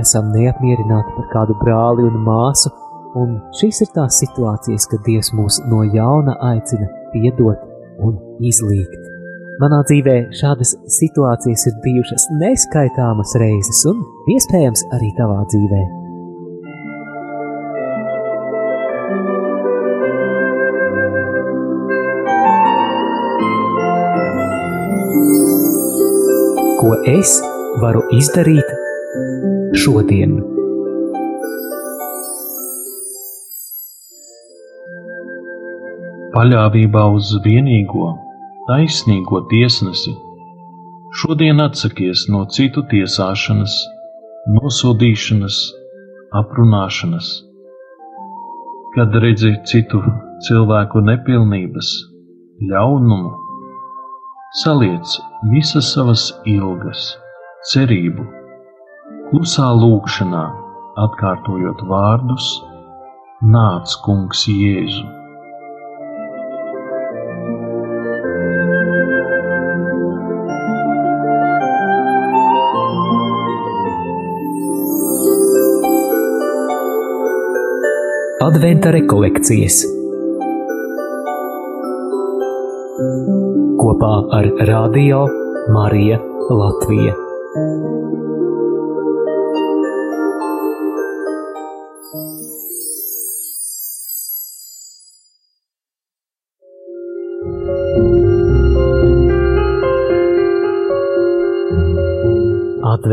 esam 0.00 0.30
neapmierināti 0.34 1.14
par 1.16 1.28
kādu 1.32 1.56
brāli 1.62 2.06
un 2.06 2.20
māsu, 2.26 2.72
un 3.16 3.38
šīs 3.60 3.82
ir 3.86 3.92
tās 3.96 4.20
situācijas, 4.22 4.88
kad 4.92 5.04
Dievs 5.08 5.32
mūs 5.36 5.60
no 5.70 5.82
jauna 5.94 6.36
aicina 6.52 6.88
piedot 7.14 7.62
un 8.04 8.16
izlīgt. 8.44 9.02
Manā 9.56 9.80
dzīvē 9.88 10.16
šādas 10.36 10.74
situācijas 10.98 11.62
ir 11.70 11.76
bijušas 11.84 12.26
neskaitāmas 12.42 13.32
reizes, 13.40 13.86
un 13.88 14.02
iespējams 14.34 14.84
arī 14.92 15.12
tavā 15.16 15.40
dzīvē. 15.48 15.84
Ko 26.76 26.92
es 27.16 27.38
varu 27.80 28.04
izdarīt 28.14 28.76
šodien. 29.76 30.36
Paļāvībā 36.36 37.02
uz 37.16 37.32
vienīgo, 37.44 38.10
taisnīgo 38.68 39.42
tiesnesi, 39.50 40.12
šodien 41.20 41.60
atsakies 41.64 42.26
no 42.32 42.44
citu 42.56 42.84
tiesāšanas, 42.90 43.76
nosodīšanas, 44.56 45.58
aprunāšanas. 46.40 47.32
Kad 48.96 49.16
redzi 49.24 49.52
citu 49.68 50.00
cilvēku 50.46 51.04
nepilnības, 51.04 51.92
ļaunumu, 52.72 53.34
saliec 54.62 55.18
visas 55.52 55.92
savas 55.92 56.30
ilgas, 56.48 57.12
cerību 57.72 58.35
Klusā 59.26 59.66
lūkšanā, 59.74 60.42
atkārtojot 61.02 61.80
vārdus: 61.90 62.44
Nāc, 63.42 63.96
Kungs, 64.04 64.44
Jēzu! 64.46 65.02
Adventa 78.46 78.94
rekolekcijas 78.94 79.82
kopā 83.82 84.16
ar 84.38 84.52
Radio 84.70 85.26
Mariju 85.74 86.22
Latviju. 86.62 87.25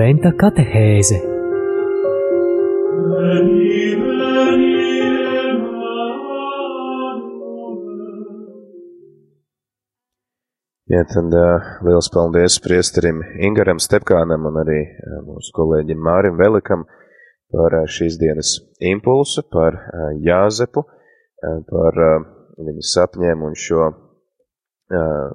Adventa 0.03 0.33
katehēze. 0.35 1.15
Jā, 10.91 11.03
tad 11.07 11.31
uh, 11.31 11.69
liels 11.87 12.11
paldies 12.11 12.59
priesterim 12.65 13.23
Ingaram 13.47 13.79
Stepkānam 13.79 14.49
un 14.49 14.59
arī 14.65 14.81
uh, 14.83 15.21
mūsu 15.23 15.55
kolēģim 15.55 16.03
Mārim 16.03 16.35
Velikam 16.35 16.83
par 17.55 17.79
uh, 17.79 17.87
šīs 17.87 18.19
dienas 18.19 18.57
impulsu, 18.83 19.45
par 19.55 19.79
uh, 19.79 20.09
Jāzepu, 20.19 20.83
uh, 20.83 21.61
par 21.71 22.01
uh, 22.09 22.17
viņa 22.59 22.89
sapņiem 22.91 23.47
un 23.47 23.55
šo 23.55 23.87
uh, 23.87 25.29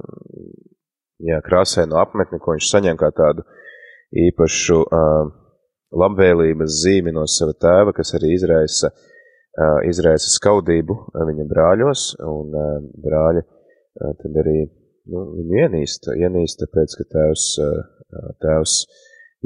jā, 1.24 1.40
krāsainu 1.48 1.96
apmetni, 2.04 2.36
ko 2.36 2.58
viņš 2.58 2.68
saņem 2.76 3.00
kā 3.00 3.16
tādu 3.16 3.48
īpašu 4.16 4.80
uh, 4.84 5.28
labvēlības 5.98 6.80
zīmi 6.82 7.12
no 7.16 7.26
sava 7.28 7.54
tēva, 7.60 7.94
kas 7.96 8.14
arī 8.16 8.32
izraisa, 8.36 8.90
uh, 8.92 9.78
izraisa 9.88 10.30
skaudību 10.32 10.98
viņa 11.30 11.46
brāļos, 11.50 12.04
un 12.24 12.56
uh, 12.56 12.76
brāļi 13.04 13.44
uh, 13.44 14.14
tad 14.22 14.40
arī 14.44 14.58
nu, 15.12 15.24
viņu 15.36 15.60
ienīst, 15.64 16.10
ienīst, 16.16 16.60
tāpēc, 16.62 16.96
ka 16.98 17.08
tēvs, 17.14 17.46
tēvs 18.44 18.74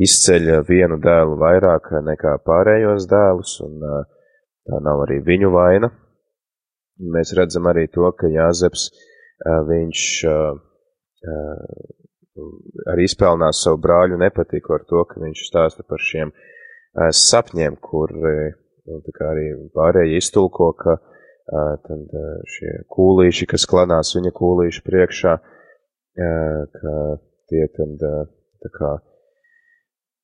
izceļ 0.02 0.50
vienu 0.66 0.99
dēlu 1.02 1.37
vairāk 1.38 1.90
nekā 2.02 2.37
pārējos 2.47 3.07
dēlus, 3.11 3.59
un 3.62 3.78
tā 3.83 4.81
nav 4.83 5.04
arī 5.04 5.21
viņu 5.26 5.52
vaina. 5.54 5.90
Mēs 7.14 7.35
redzam 7.38 7.66
arī 7.71 7.87
to, 7.95 8.11
ka 8.19 8.31
Jāzeps, 8.31 8.88
viņš 9.71 10.04
arī 12.93 13.07
izpelnās 13.09 13.62
savu 13.65 13.81
brāļu 13.85 14.19
nepatiku 14.21 14.77
ar 14.77 14.85
to, 14.89 15.05
ka 15.09 15.21
viņš 15.21 15.47
stāsta 15.49 15.85
par 15.89 16.01
šiem 16.03 16.33
sapņiem, 17.17 17.79
kur 17.81 18.12
nu, 18.12 19.01
arī 19.29 19.49
pārējie 19.77 20.21
iztulko, 20.21 20.73
ka 20.79 20.99
tad 21.87 22.15
šie 22.55 22.73
kūlīši, 22.93 23.49
kas 23.51 23.67
klanās 23.69 24.15
viņa 24.17 24.33
kūlīšu 24.37 24.85
priekšā, 24.87 25.35
ka 26.79 26.95
tie 27.53 27.67
tad 27.77 28.07
tā 28.62 28.71
kā, 28.77 28.93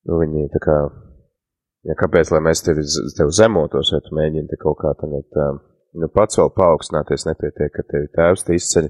nu 0.09 0.19
viņi 0.21 0.47
tā 0.53 0.61
kā, 0.63 0.77
ja 1.89 1.97
kāpēc, 1.99 2.31
lai 2.33 2.43
mēs 2.49 2.63
tevi, 2.65 2.85
tev 3.17 3.33
zemotos, 3.35 3.93
vai 3.93 4.01
tu 4.05 4.15
mēģini 4.17 4.49
te 4.49 4.59
kaut 4.61 4.79
kā 4.81 4.95
tagad, 5.01 5.61
nu 5.99 6.09
pats 6.13 6.39
vēl 6.39 6.53
paaugstināties, 6.55 7.27
nepietiek, 7.29 7.73
ka 7.75 7.85
tevi 7.85 8.09
tēvs 8.15 8.47
te 8.47 8.57
izceļ, 8.57 8.89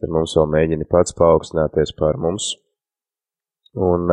tad 0.00 0.12
mums 0.12 0.34
vēl 0.36 0.50
mēģini 0.54 0.88
pats 0.90 1.16
paaugstināties 1.16 1.94
pār 1.98 2.18
mums. 2.20 2.52
Un 3.76 4.08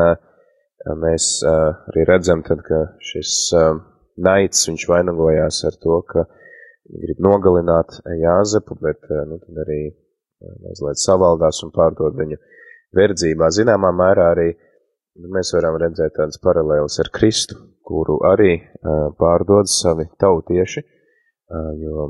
mēs 0.99 1.27
arī 1.47 2.05
redzam 2.09 2.43
tad, 2.43 2.63
ka 2.67 2.85
šis 3.03 3.35
naids, 4.23 4.67
viņš 4.67 4.87
vainagojās 4.89 5.63
ar 5.69 5.77
to, 5.83 5.99
ka 6.07 6.25
viņi 6.27 7.05
grib 7.05 7.21
nogalināt 7.23 7.95
Jāzepu, 8.19 8.75
bet, 8.83 9.07
nu, 9.29 9.39
tad 9.39 9.61
arī 9.63 9.81
mazliet 10.65 10.99
savaldās 10.99 11.61
un 11.63 11.71
pārdod 11.75 12.17
viņu 12.19 12.37
verdzībā. 12.97 13.47
Zināmā 13.55 13.93
mērā 13.95 14.25
arī 14.33 14.49
nu, 14.51 15.29
mēs 15.31 15.53
varam 15.55 15.79
redzēt 15.81 16.17
tādas 16.17 16.41
paralēlas 16.43 16.99
ar 16.99 17.11
Kristu, 17.15 17.55
kuru 17.83 18.19
arī 18.27 18.57
pārdod 19.19 19.71
savi 19.71 20.09
tautieši, 20.19 20.83
jo 21.79 22.09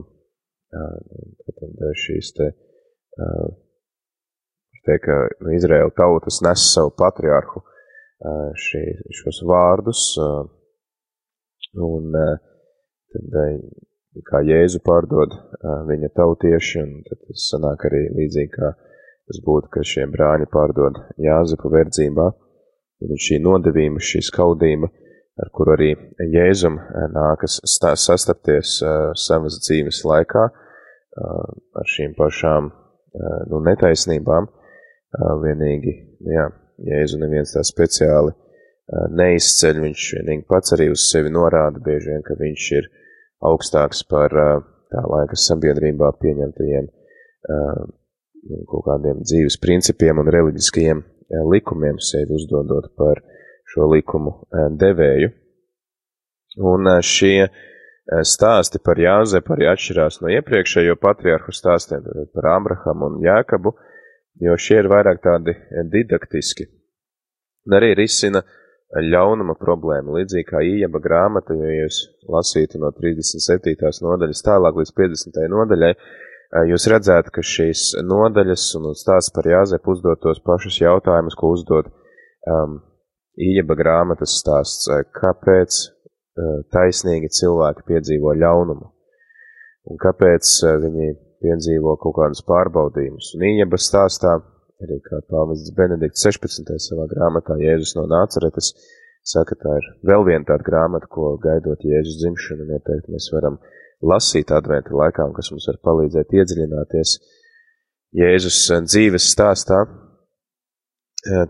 šīs 2.03 2.33
te, 2.37 2.49
te, 4.87 4.97
ka 5.03 5.17
Izraēla 5.55 5.93
tautas 5.97 6.41
nes 6.45 6.65
savu 6.73 6.93
patriarhu 6.99 7.61
uh, 7.63 8.51
šī, 8.65 8.83
šos 9.19 9.41
vārdus, 9.49 10.05
uh, 10.21 10.43
un 11.79 12.13
uh, 12.19 12.35
tad 13.13 13.37
kā 14.29 14.43
Jēzu 14.45 14.83
pārdod 14.85 15.33
viņa 15.89 16.11
tautieši, 16.17 16.81
un 16.83 16.97
tad 17.07 17.21
tas 17.25 17.45
sanāk 17.49 17.85
arī 17.89 18.03
līdzīgi, 18.13 18.51
kā 18.53 18.73
tas 18.77 19.39
būtu, 19.45 19.71
ka 19.73 19.81
šie 19.87 20.05
brāļi 20.11 20.45
pārdod 20.53 20.99
Jāzepu 21.23 21.71
verdzībā, 21.73 22.27
un 23.03 23.21
šī 23.25 23.39
nodevība, 23.41 24.03
šī 24.03 24.21
skaudība, 24.29 24.91
ar 25.41 25.49
kuru 25.55 25.73
arī 25.73 25.89
Jēzum 26.35 26.77
nākas 27.15 27.57
sastapties 27.65 28.75
savas 29.17 29.57
dzīves 29.65 30.03
laikā, 30.05 30.45
ar 31.81 31.89
šīm 31.95 32.13
pašām 32.19 32.69
nu, 33.49 33.63
netaisnībām, 33.65 34.49
vienīgi, 35.43 35.93
jā, 36.33 36.47
Jēzu 36.83 37.19
neviens 37.21 37.53
tā 37.53 37.61
speciāli 37.65 38.33
neizceļ, 39.13 39.79
viņš 39.83 40.05
vienīgi 40.17 40.45
pats 40.49 40.73
arī 40.75 40.89
uz 40.91 41.05
sevi 41.11 41.31
norāda 41.31 41.79
bieži 41.83 42.11
vien, 42.11 42.23
ka 42.25 42.35
viņš 42.39 42.69
ir 42.79 42.89
augstāks 43.45 44.03
par 44.09 44.33
tā 44.33 45.03
laika 45.09 45.37
sabiedrībā 45.39 46.11
pieņemtajiem 46.21 46.89
kaut 48.69 48.83
kādiem 48.87 49.21
dzīves 49.23 49.59
principiem 49.63 50.19
un 50.19 50.31
reliģiskajiem 50.33 51.03
likumiem, 51.53 52.01
sevi 52.03 52.35
uzdodot 52.35 52.89
par 52.99 53.21
šo 53.71 53.87
likumu 53.93 54.35
devēju. 54.81 55.31
Un 56.59 56.89
šie 57.01 57.47
stāsti 58.27 58.81
par 58.83 58.99
Jāzepu 58.99 59.55
arī 59.55 59.69
atšķirās 59.71 60.19
no 60.21 60.29
iepriekšējo 60.33 60.97
patriarhu 61.01 61.55
stāstiem 61.55 62.03
par 62.35 62.49
Abrahamu 62.57 63.13
un 63.13 63.21
Jākabu, 63.23 63.73
jo 64.41 64.57
šie 64.57 64.79
ir 64.81 64.89
vairāk 64.91 65.21
tādi 65.23 65.55
didaktiski. 65.93 66.67
Un 67.67 67.77
arī 67.77 67.93
risina 67.97 68.41
ļaunuma 68.93 69.55
problēma, 69.57 70.13
līdzīgi 70.19 70.45
kā 70.49 70.61
Ījaba 70.65 71.01
grāmata, 71.01 71.55
jo 71.57 71.69
jūs 71.69 72.03
lasītu 72.29 72.81
no 72.81 72.91
37. 72.93 73.73
nodaļas 74.05 74.43
tālāk 74.45 74.77
līdz 74.81 74.93
50. 74.99 75.39
nodaļai, 75.53 75.91
jūs 76.69 76.87
redzētu, 76.93 77.33
ka 77.33 77.41
šīs 77.41 77.85
nodaļas 78.05 78.67
un 78.77 78.91
stāsts 78.97 79.33
par 79.33 79.49
Jāzepu 79.49 79.95
uzdot 79.95 80.21
tos 80.21 80.41
pašus 80.45 80.77
jautājumus, 80.83 81.37
ko 81.39 81.53
uzdod 81.57 81.89
um, 81.89 82.81
Ījaba 83.33 83.73
grāmatas 83.79 84.35
stāsts, 84.37 84.85
kāpēc 85.17 85.79
uh, 85.87 86.59
taisnīgi 86.69 87.31
cilvēki 87.33 87.87
piedzīvo 87.87 88.35
ļaunumu 88.37 88.91
un 89.89 89.99
kāpēc 90.03 90.51
uh, 90.67 90.75
viņi 90.83 91.15
piedzīvo 91.43 91.95
kaut 92.01 92.17
kādus 92.17 92.43
pārbaudījumus. 92.47 93.33
Un 93.37 93.45
Ījaba 93.49 93.79
stāstā, 93.81 94.37
arī 94.83 94.99
kā 95.05 95.21
pāvests 95.31 95.73
Benedikts 95.77 96.25
16. 96.25 96.73
savā 96.87 97.07
grāmatā 97.11 97.57
Jēzus 97.61 97.95
no 97.97 98.07
Nācaretes, 98.11 98.73
saka, 99.33 99.57
tā 99.59 99.77
ir 99.79 99.89
vēl 100.09 100.25
viena 100.27 100.47
tāda 100.49 100.65
grāmata, 100.67 101.09
ko 101.11 101.35
gaidot 101.43 101.83
Jēzus 101.87 102.19
dzimšanu, 102.21 102.67
noteikti 102.71 103.13
mēs 103.13 103.29
varam 103.35 103.59
lasīt 104.03 104.51
adventa 104.51 104.95
laikā, 104.95 105.27
un 105.29 105.35
kas 105.37 105.51
mums 105.53 105.69
var 105.71 105.79
palīdzēt 105.87 106.35
iedziļināties 106.39 107.15
Jēzus 108.19 108.59
dzīves 108.89 109.31
stāstā, 109.33 109.79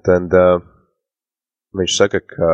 tad 0.06 0.38
uh, 0.38 0.62
viņš 1.76 1.98
saka, 1.98 2.22
ka 2.22 2.54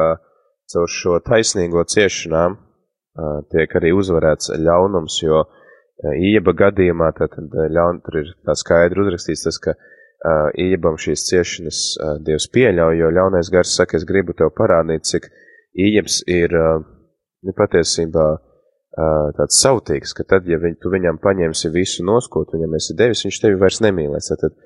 caur 0.71 0.91
šo 0.93 1.19
taisnīgo 1.25 1.84
ciešanām 1.84 2.56
uh, 2.56 3.41
tiek 3.52 3.73
arī 3.75 3.91
uzvarēts 3.97 4.54
ļaunums, 4.56 5.19
jo 5.25 5.43
uh, 5.43 5.59
Ieba 6.00 6.54
gadījumā 6.56 7.12
tad 7.18 7.34
ļaun, 7.52 8.00
tur 8.06 8.22
ir 8.22 8.30
tā 8.48 8.56
skaidri 8.56 9.04
uzrakstīts 9.04 9.44
tas, 9.44 9.58
ka 9.60 9.74
uh, 9.76 10.48
Iebam 10.56 10.96
šīs 10.96 11.26
ciešanas 11.28 11.80
uh, 12.00 12.14
Dievs 12.24 12.48
pieļauj, 12.56 13.02
jo 13.02 13.10
ļaunais 13.18 13.52
gars 13.52 13.74
saka, 13.76 14.00
es 14.00 14.08
gribu 14.08 14.36
tev 14.38 14.54
parādīt, 14.56 15.04
cik 15.10 15.28
Iebs 15.76 16.22
ir 16.32 16.56
uh, 16.56 16.80
patiesībā 17.58 18.30
tāds 19.38 19.60
sautīgs, 19.62 20.12
ka 20.18 20.26
tad, 20.28 20.48
ja 20.50 20.58
viņ, 20.60 20.80
tu 20.82 20.90
viņam 20.92 21.20
paņemsi 21.24 21.70
visu 21.72 22.04
noskot, 22.04 22.50
viņam 22.52 22.74
esi 22.76 22.96
devis, 22.98 23.22
viņš 23.24 23.38
tevi 23.40 23.60
vairs 23.62 23.80
nemīlēs. 23.86 24.32
Tad 24.42 24.58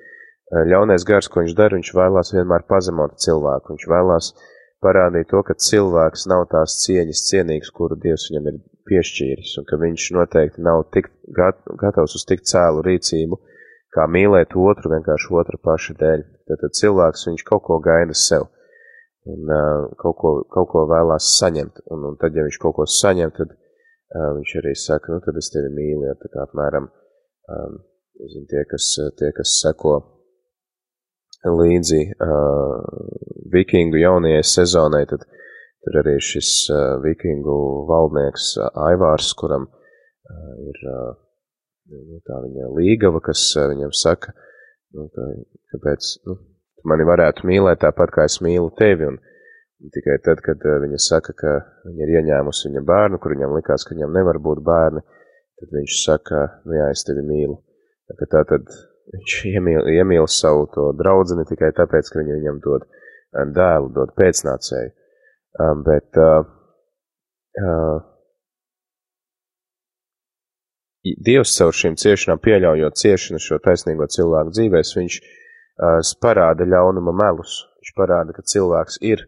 ļaunais 0.70 1.04
gars, 1.06 1.28
ko 1.28 1.44
viņš 1.44 1.54
dara, 1.54 1.76
viņš 1.76 1.92
vēlās 1.94 2.32
vienmēr 2.34 2.64
pazemot 2.66 3.18
cilvēku. 3.20 3.76
Viņš 3.76 3.86
vēlās 3.92 4.32
parādīt 4.82 5.30
to, 5.30 5.42
ka 5.46 5.54
cilvēks 5.54 6.26
nav 6.32 6.48
tās 6.50 6.80
cieņas 6.82 7.24
cienīgs, 7.28 7.70
kuru 7.76 8.00
Dievs 8.00 8.26
viņam 8.30 8.50
ir 8.50 8.58
piešķīris, 8.88 9.56
un 9.60 9.68
ka 9.68 9.78
viņš 9.80 10.06
noteikti 10.16 10.64
nav 10.64 10.84
tik 10.94 11.10
gat, 11.36 11.60
gatavs 11.80 12.16
uz 12.18 12.26
tik 12.28 12.44
cēlu 12.48 12.84
rīcību, 12.86 13.40
kā 13.94 14.06
mīlēt 14.10 14.56
otru 14.58 14.92
vienkārši 14.92 15.34
otra 15.40 15.60
paša 15.62 15.96
dēļ. 16.00 16.24
Tad, 16.50 16.64
cilvēks 16.80 17.28
viņš 17.30 17.44
kaut 17.48 17.64
ko 17.68 17.78
gaida 17.80 18.16
sev 18.18 18.50
un 19.24 19.48
uh, 19.48 19.90
kaut, 19.96 20.16
ko, 20.20 20.32
kaut 20.52 20.68
ko 20.72 20.84
vēlās 20.90 21.30
saņemt, 21.38 21.84
un, 21.94 22.10
un 22.10 22.16
tad, 22.20 22.36
ja 22.36 22.44
viņš 22.44 22.58
kaut 22.60 22.76
ko 22.76 22.84
saņem, 22.90 23.32
tad 23.38 23.54
viņš 24.14 24.56
arī 24.60 24.74
saka, 24.78 25.12
nu 25.12 25.22
tad 25.24 25.38
es 25.40 25.50
tevi 25.50 25.70
mīlu, 25.74 26.06
ja 26.06 26.14
tā 26.20 26.30
kā 26.30 26.44
apmēram, 26.44 26.86
um, 27.50 27.78
zin, 28.32 28.44
tie, 28.50 28.62
kas, 28.70 28.90
tie, 29.18 29.30
kas 29.34 29.56
seko 29.62 29.96
līdzi 31.44 32.02
uh, 32.12 32.84
vikingu 33.52 33.98
jaunajai 34.00 34.44
sezonai, 34.48 35.02
tad 35.10 35.26
tur 35.84 36.00
arī 36.02 36.16
šis 36.22 36.50
uh, 36.72 36.96
vikingu 37.04 37.58
valdnieks 37.90 38.54
uh, 38.60 38.70
Aivārs, 38.88 39.32
kuram 39.38 39.68
uh, 39.68 40.54
ir 40.64 40.80
nu, 40.88 42.22
tā 42.24 42.40
viņa 42.46 42.72
līgava, 42.78 43.20
kas 43.24 43.44
viņam 43.74 43.92
saka, 43.94 44.32
nu, 44.96 45.06
tā, 45.14 45.28
kāpēc, 45.74 46.10
nu, 46.28 46.38
mani 46.88 47.06
varētu 47.08 47.46
mīlēt 47.48 47.84
tāpat, 47.84 48.12
kā 48.14 48.26
es 48.30 48.40
mīlu 48.44 48.72
tevi, 48.78 49.12
un, 49.12 49.20
Un 49.84 49.90
tikai 49.92 50.14
tad, 50.24 50.40
kad 50.40 50.62
viņa 50.64 50.98
saka, 51.02 51.34
ka 51.36 51.50
viņa 51.84 52.06
ir 52.06 52.10
ieņēmusi 52.14 52.70
viņa 52.70 52.82
bērnu, 52.88 53.18
kur 53.20 53.34
viņam 53.34 53.52
likās, 53.52 53.82
ka 53.84 53.92
viņam 53.92 54.14
nevar 54.16 54.38
būt 54.40 54.62
bērni, 54.64 55.02
tad 55.60 55.74
viņš 55.76 55.96
saka, 56.00 56.40
nu 56.64 56.78
jā, 56.78 56.86
es 56.94 57.04
tevi 57.04 57.24
mīlu. 57.26 57.58
Tā, 58.08 58.28
tā 58.32 58.40
tad 58.48 58.70
viņš 59.12 59.34
iemīl, 59.50 59.90
iemīl 59.98 60.28
savu 60.30 60.64
to 60.72 60.86
draudzeni 60.96 61.44
tikai 61.50 61.68
tāpēc, 61.76 62.08
ka 62.08 62.22
viņa 62.22 62.38
viņam 62.38 62.62
dod 62.64 62.86
dēlu, 63.58 63.90
dod 63.98 64.14
pēcnācēju. 64.16 64.94
Um, 65.54 65.84
bet 65.86 66.18
uh, 66.18 66.42
uh, 67.62 68.02
Dievs 71.04 71.52
caur 71.58 71.76
šīm 71.76 71.98
ciešanām, 72.00 72.40
pieļaujot 72.42 72.96
ciešanu 72.96 73.38
šo 73.44 73.60
taisnīgo 73.62 74.08
cilvēku 74.10 74.54
dzīvēs, 74.56 74.94
viņš 74.96 75.18
uh, 75.20 76.00
parāda 76.24 76.66
ļaunuma 76.66 77.12
melus. 77.20 77.60
Viņš 77.78 77.94
parāda, 77.98 78.34
ka 78.34 78.42
cilvēks 78.50 78.98
ir 79.04 79.26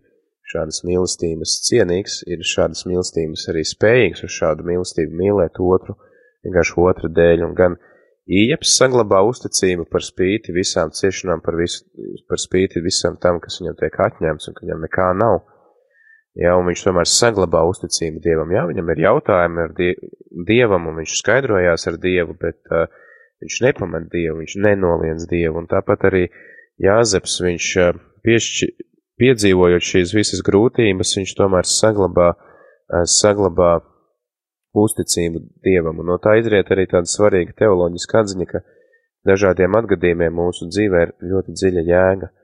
šādas 0.50 0.82
mīlestības 0.88 1.58
cienīgs, 1.68 2.22
ir 2.26 2.42
šādas 2.46 2.86
mīlestības 2.88 3.44
arī 3.52 3.66
spējīgs 3.66 4.24
uz 4.26 4.38
šādu 4.40 4.66
mīlestību 4.66 5.20
mīlēt 5.20 5.60
otru, 5.62 5.98
vienkārši 6.46 6.80
otru 6.88 7.12
dēļ, 7.12 7.44
un 7.46 7.54
gan 7.58 7.78
Īeps 8.26 8.72
saglabā 8.74 9.20
uzticību 9.22 9.84
par 9.86 10.02
spīti 10.02 10.50
visām 10.50 10.90
ciešanām, 10.90 11.38
par, 11.44 11.54
visu, 11.60 11.84
par 12.26 12.40
spīti 12.42 12.82
visam 12.82 13.14
tam, 13.22 13.38
kas 13.38 13.60
viņam 13.60 13.76
tiek 13.78 13.98
atņemts 14.02 14.50
un 14.50 14.56
ka 14.56 14.64
viņam 14.64 14.80
nekā 14.82 15.10
nav. 15.20 15.36
Jā, 16.36 16.52
un 16.52 16.66
viņš 16.68 16.82
tomēr 16.84 17.08
saglabā 17.08 17.62
uzticību 17.70 18.20
Dievam. 18.24 18.50
Jā, 18.52 18.66
viņam 18.68 18.90
ir 18.92 19.02
jautājumi 19.06 19.62
ar 19.62 19.70
die, 19.76 19.94
Dievam, 20.48 20.90
un 20.90 20.98
viņš 21.00 21.14
skaidrojās 21.22 21.88
ar 21.88 21.96
Dievu, 22.02 22.36
bet 22.36 22.58
uh, 22.68 22.90
viņš 23.40 23.60
nepamet 23.64 24.10
Dievu, 24.12 24.42
viņš 24.42 24.58
nenoliedz 24.66 25.24
Dievu, 25.30 25.62
un 25.62 25.70
tāpat 25.70 26.04
arī 26.10 26.26
Jāzeps, 26.84 27.38
viņš 27.40 27.70
uh, 27.80 27.96
piešķi, 28.28 28.68
piedzīvojot 29.16 29.88
šīs 29.88 30.12
visas 30.12 30.44
grūtības, 30.44 31.16
viņš 31.22 31.34
tomēr 31.40 31.68
saglabā, 31.72 32.30
uh, 32.36 33.06
saglabā 33.08 33.72
uzticību 34.76 35.40
Dievam, 35.64 36.04
un 36.04 36.12
no 36.12 36.20
tā 36.20 36.36
izriet 36.36 36.68
arī 36.68 36.84
tāda 36.90 37.08
svarīga 37.08 37.56
teoloģiska 37.64 38.26
atziņa, 38.26 38.50
ka 38.50 38.60
dažādiem 39.24 39.80
atgadījumiem 39.80 40.36
mūsu 40.36 40.68
dzīvē 40.68 41.06
ir 41.06 41.16
ļoti 41.32 41.56
dziļa 41.56 41.86
jēga 41.94 42.35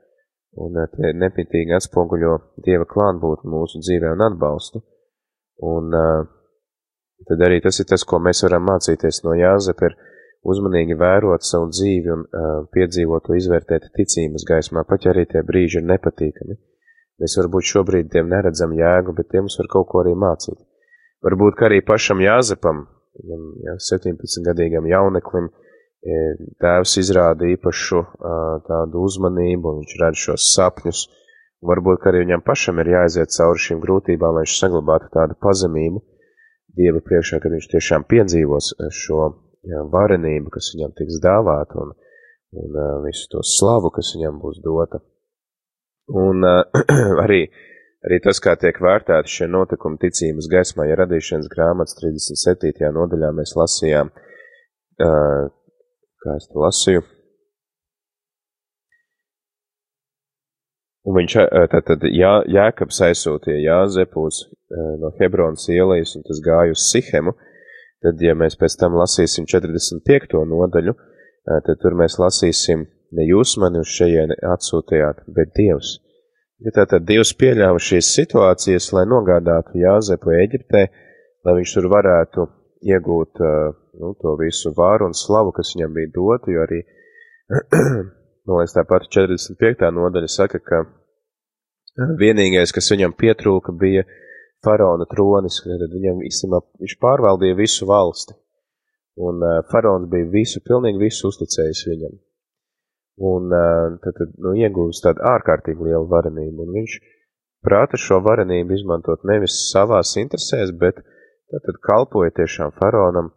un 0.60 0.78
eh, 0.80 0.88
te 0.92 1.12
nepitīgi 1.16 1.76
atspoguļo 1.76 2.36
Dieva 2.64 2.86
klātbūtni 2.88 3.52
mūsu 3.52 3.80
dzīvē 3.82 4.12
un 4.16 4.24
atbalstu. 4.28 4.82
Un 5.62 5.94
uh, 5.94 6.24
tad 7.28 7.44
arī 7.46 7.60
tas 7.62 7.78
ir 7.78 7.86
tas, 7.86 8.02
ko 8.08 8.18
mēs 8.18 8.42
varam 8.42 8.64
mācīties 8.66 9.22
no 9.22 9.36
Jāzepa, 9.38 9.90
ir 9.90 9.96
uzmanīgi 10.52 10.96
vērot 10.98 11.46
savu 11.46 11.68
dzīvi 11.70 12.10
un 12.10 12.24
uh, 12.26 12.64
piedzīvot 12.74 13.28
to 13.28 13.36
izvērtēt 13.38 13.92
ticības 13.94 14.46
gaismā, 14.48 14.82
pat 14.88 15.06
ja 15.06 15.12
arī 15.12 15.28
tie 15.30 15.44
brīži 15.46 15.78
ir 15.78 15.86
nepatīkami. 15.92 16.58
Mēs 17.22 17.38
varbūt 17.38 17.68
šobrīd 17.68 18.10
tiem 18.10 18.32
neredzam 18.32 18.74
jēgu, 18.74 19.14
bet 19.14 19.30
tie 19.30 19.44
mums 19.44 19.60
var 19.60 19.70
kaut 19.70 19.86
ko 19.92 20.02
arī 20.02 20.16
mācīt. 20.18 20.58
Varbūt, 21.22 21.62
arī 21.68 21.78
pašam 21.86 22.24
Jāzepam, 22.24 22.82
viņam 23.20 23.44
jā, 23.68 23.76
17-gadīgam 23.92 24.88
jauneklim, 24.90 25.46
uh, 25.46 25.61
E, 25.61 25.61
tēvs 26.02 26.96
izrāda 26.98 27.46
īpašu 27.52 28.04
tādu 28.68 29.04
uzmanību, 29.06 29.76
viņš 29.80 29.98
redz 30.02 30.24
šos 30.26 30.48
sapņus. 30.56 31.02
Varbūt 31.62 32.08
arī 32.10 32.24
viņam 32.24 32.42
pašam 32.42 32.80
ir 32.82 32.90
jāaiziet 32.90 33.30
cauri 33.30 33.60
šīm 33.62 33.82
grūtībām, 33.84 34.34
lai 34.34 34.42
viņš 34.42 34.56
saglabātu 34.64 35.12
tādu 35.14 35.38
pazemību 35.38 36.02
Dieva 36.72 37.02
priekšā, 37.04 37.38
kad 37.44 37.52
viņš 37.52 37.66
tiešām 37.68 38.04
piedzīvos 38.08 38.70
šo 38.96 39.26
varenību, 39.92 40.52
kas 40.54 40.70
viņam 40.74 40.94
tiks 40.96 41.18
dāvāta 41.22 41.76
un, 41.82 41.92
un 42.56 42.78
visu 43.04 43.28
to 43.34 43.42
slavu, 43.44 43.90
kas 43.92 44.14
viņam 44.16 44.38
būs 44.40 44.62
dota. 44.64 45.02
Un 46.22 46.46
arī, 47.24 47.42
arī 48.08 48.20
tas, 48.24 48.40
kā 48.42 48.56
tiek 48.60 48.80
vērtēti 48.80 49.34
šie 49.36 49.50
notikumi 49.52 50.00
ticības 50.00 50.48
gaismā, 50.54 50.88
ja 50.88 50.96
radīšanas 51.02 51.52
grāmatas 51.52 51.98
37. 52.00 52.88
nodaļā 52.96 53.34
mēs 53.36 53.52
lasījām, 53.60 54.10
kā 56.22 56.36
es 56.38 56.48
to 56.50 56.62
lasīju. 56.62 57.02
Un 61.02 61.16
viņš 61.18 61.34
tātad 61.72 62.04
Jā, 62.14 62.36
Jēkabs 62.46 63.00
aizsūtīja 63.08 63.58
Jāzepu 63.64 64.28
uz 64.28 64.44
no 65.02 65.10
Hebronas 65.18 65.66
ielais, 65.72 66.14
un 66.14 66.22
tas 66.28 66.38
gāja 66.44 66.76
uz 66.76 66.84
Sihemu. 66.92 67.34
Tad, 68.02 68.22
ja 68.22 68.34
mēs 68.38 68.56
pēc 68.58 68.76
tam 68.78 68.96
lasīsim 68.98 69.46
45. 69.50 70.38
nodaļu, 70.50 70.94
tad 71.46 71.74
tur 71.82 71.98
mēs 71.98 72.18
lasīsim, 72.22 72.86
ne 73.14 73.26
jūs 73.26 73.56
mani 73.62 73.82
uz 73.82 73.90
šejieni 73.90 74.38
atsūtījāt, 74.54 75.22
bet 75.34 75.52
Dievs. 75.58 75.96
Ja 76.62 76.74
tātad 76.74 77.06
Dievs 77.06 77.34
pieļāva 77.38 77.78
šīs 77.82 78.10
situācijas, 78.16 78.90
lai 78.94 79.04
nogādātu 79.10 79.78
Jāzepu 79.82 80.34
Eģiptē, 80.38 80.82
lai 81.46 81.54
viņš 81.58 81.76
tur 81.78 81.88
varētu 81.90 82.46
iegūt 82.90 83.42
uh, 83.42 83.72
nu, 84.00 84.14
to 84.20 84.34
visu 84.40 84.72
vāru 84.76 85.08
un 85.10 85.14
slavu, 85.16 85.52
kas 85.56 85.74
viņam 85.76 85.94
bija 85.96 86.10
dota, 86.14 86.50
jo 86.52 86.64
arī, 86.64 86.80
man 88.46 88.58
liekas, 88.58 88.76
tāpat 88.78 89.08
45. 89.12 89.88
nodaļa 89.98 90.30
saka, 90.32 90.60
ka 90.64 90.82
vienīgais, 92.20 92.72
kas 92.72 92.90
viņam 92.94 93.14
pietrūka, 93.18 93.74
bija 93.76 94.04
faraona 94.64 95.06
tronis, 95.10 95.60
tad 95.66 95.92
viņam 95.92 96.22
īstenībā 96.28 96.62
viņš 96.80 96.98
pārvaldīja 97.02 97.58
visu 97.58 97.88
valsti, 97.88 98.36
un 99.20 99.42
uh, 99.44 99.60
faraons 99.70 100.08
bija 100.10 100.30
visu, 100.32 100.62
pilnīgi 100.64 101.02
visu 101.02 101.28
uzticējis 101.28 101.86
viņam, 101.90 102.14
un 103.32 103.50
uh, 103.52 103.98
tad, 104.04 104.16
tad 104.20 104.36
nu, 104.38 104.54
iegūst 104.56 105.04
tādu 105.04 105.24
ārkārtīgi 105.34 105.90
lielu 105.90 106.08
varenību, 106.08 106.64
un 106.64 106.78
viņš 106.78 106.96
prāta 107.66 108.00
šo 108.00 108.22
varenību 108.24 108.78
izmantot 108.78 109.26
nevis 109.28 109.58
savās 109.68 110.16
interesēs, 110.22 110.72
bet 110.78 111.02
tad 111.52 111.78
kalpoja 111.84 112.32
tiešām 112.38 112.72
faraonam, 112.78 113.28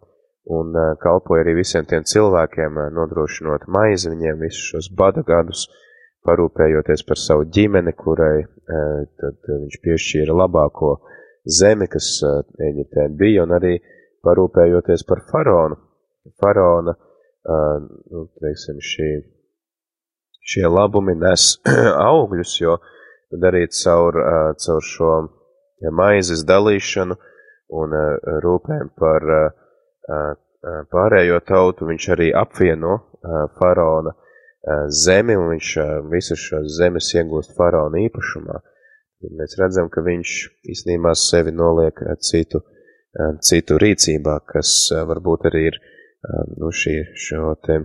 un 0.46 0.76
uh, 0.76 0.94
kalpoja 1.02 1.44
arī 1.44 1.56
visiem 1.60 1.88
tiem 1.90 2.06
cilvēkiem, 2.06 2.78
uh, 2.78 2.92
nodrošinot 2.94 3.66
maizi 3.72 4.12
viņiem 4.12 4.44
visus 4.44 4.70
šos 4.70 4.90
bada 4.98 5.24
gadus, 5.26 5.66
parūpējoties 6.26 7.06
par 7.08 7.22
savu 7.22 7.48
ģimeni, 7.56 7.94
kurai 7.98 8.44
uh, 8.46 9.02
tad 9.22 9.50
viņš 9.50 9.80
piešķīra 9.86 10.38
labāko 10.38 10.96
zemi, 11.46 11.88
kas 11.90 12.10
Eģiptē 12.26 13.10
bija, 13.18 13.46
un 13.46 13.54
arī 13.58 13.76
parūpējoties 14.26 15.06
par 15.06 15.22
faraonu. 15.30 15.78
Faraona, 16.42 16.96
nu, 17.46 18.24
teiksim, 18.42 18.80
šī, 18.82 19.10
šie 20.42 20.64
labumi 20.66 21.14
nes 21.22 21.44
augļus, 22.10 22.56
jo 22.64 22.80
tad 23.30 23.46
arī 23.52 23.68
caur, 23.70 24.18
caur 24.58 24.88
šo 24.90 25.12
maizes 25.94 26.42
dalīšanu 26.50 27.20
un 27.78 27.94
rūpēm 28.42 28.90
par 28.98 29.30
uh, 29.30 29.54
pārējo 30.06 31.40
tautu, 31.48 31.88
viņš 31.90 32.08
arī 32.16 32.30
apvieno 32.36 33.00
faraona 33.60 34.14
zemi, 34.90 35.36
un 35.38 35.52
viņš 35.54 35.72
visas 36.12 36.42
šos 36.42 36.78
zemes 36.80 37.12
iegūst 37.16 37.56
faraona 37.58 38.02
īpašumā. 38.06 38.62
Mēs 39.40 39.58
redzam, 39.58 39.90
ka 39.90 40.04
viņš 40.06 40.32
īstenībā 40.74 41.14
sevi 41.18 41.54
noliek 41.56 42.02
citu, 42.22 42.62
citu 43.46 43.78
rīcībā, 43.82 44.40
kas 44.50 44.74
varbūt 45.10 45.48
arī 45.50 45.62
ir 45.70 45.80
nu, 46.58 46.72
šī, 46.74 46.98
šo 47.18 47.54
te 47.66 47.80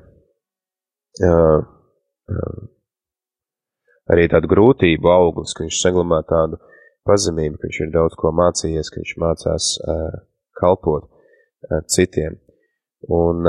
arī 4.10 4.26
tādu 4.32 4.50
grūtību 4.50 5.12
auglis, 5.12 5.54
ka 5.54 5.64
viņš 5.66 5.80
saglabā 5.84 6.20
tādu 6.28 6.60
pazemību, 7.08 7.56
ka 7.60 7.68
viņš 7.68 7.80
ir 7.84 7.94
daudz 7.94 8.16
ko 8.20 8.32
mācījies, 8.36 8.90
ka 8.90 9.00
viņš 9.00 9.16
mācās 9.22 9.70
kalpot 10.60 11.08
citiem. 11.90 12.38
Un, 13.08 13.44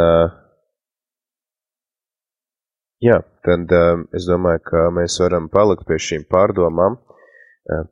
jā, 3.04 3.18
tad 3.46 3.74
es 4.16 4.28
domāju, 4.30 4.62
ka 4.68 4.84
mēs 4.96 5.20
varam 5.24 5.50
palikt 5.52 5.88
pie 5.90 6.00
šīm 6.00 6.28
pārdomām 6.32 7.00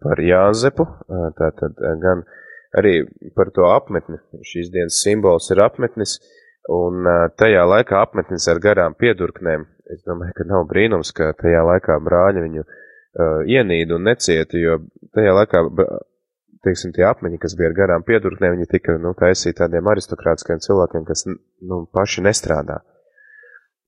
par 0.03 0.21
Jāzepu, 0.23 0.85
tātad 1.37 1.79
gan 2.03 2.23
arī 2.79 3.03
par 3.35 3.51
to 3.55 3.67
apmetni. 3.69 4.19
Šīs 4.45 4.71
dienas 4.73 5.01
simbols 5.03 5.49
ir 5.53 5.63
apmetnis, 5.63 6.17
un 6.69 7.07
tajā 7.39 7.63
laikā 7.65 8.01
apmetnis 8.03 8.47
ar 8.51 8.61
garām 8.63 8.95
piedurknēm. 8.99 9.65
Es 9.89 10.03
domāju, 10.05 10.35
ka 10.37 10.45
nav 10.45 10.67
brīnums, 10.69 11.09
ka 11.17 11.31
tajā 11.37 11.63
laikā 11.65 11.95
brāļi 12.05 12.43
viņu 12.45 12.65
ienīda 13.49 13.95
un 13.97 14.05
necieta, 14.05 14.59
jo 14.61 14.77
tajā 15.17 15.33
laikā 15.33 15.63
teiksim, 16.65 16.93
tie 16.95 17.05
apmeņi, 17.07 17.39
kas 17.41 17.55
bija 17.59 17.69
ar 17.71 17.77
garām 17.77 18.05
piedurknēm, 18.07 18.57
viņi 18.57 18.69
tika, 18.71 18.97
nu, 19.01 19.13
taisīti 19.19 19.59
tādiem 19.61 19.87
aristokrātiskiem 19.91 20.61
cilvēkiem, 20.65 21.05
kas, 21.07 21.25
nu, 21.71 21.83
paši 21.95 22.25
nestrādā. 22.25 22.81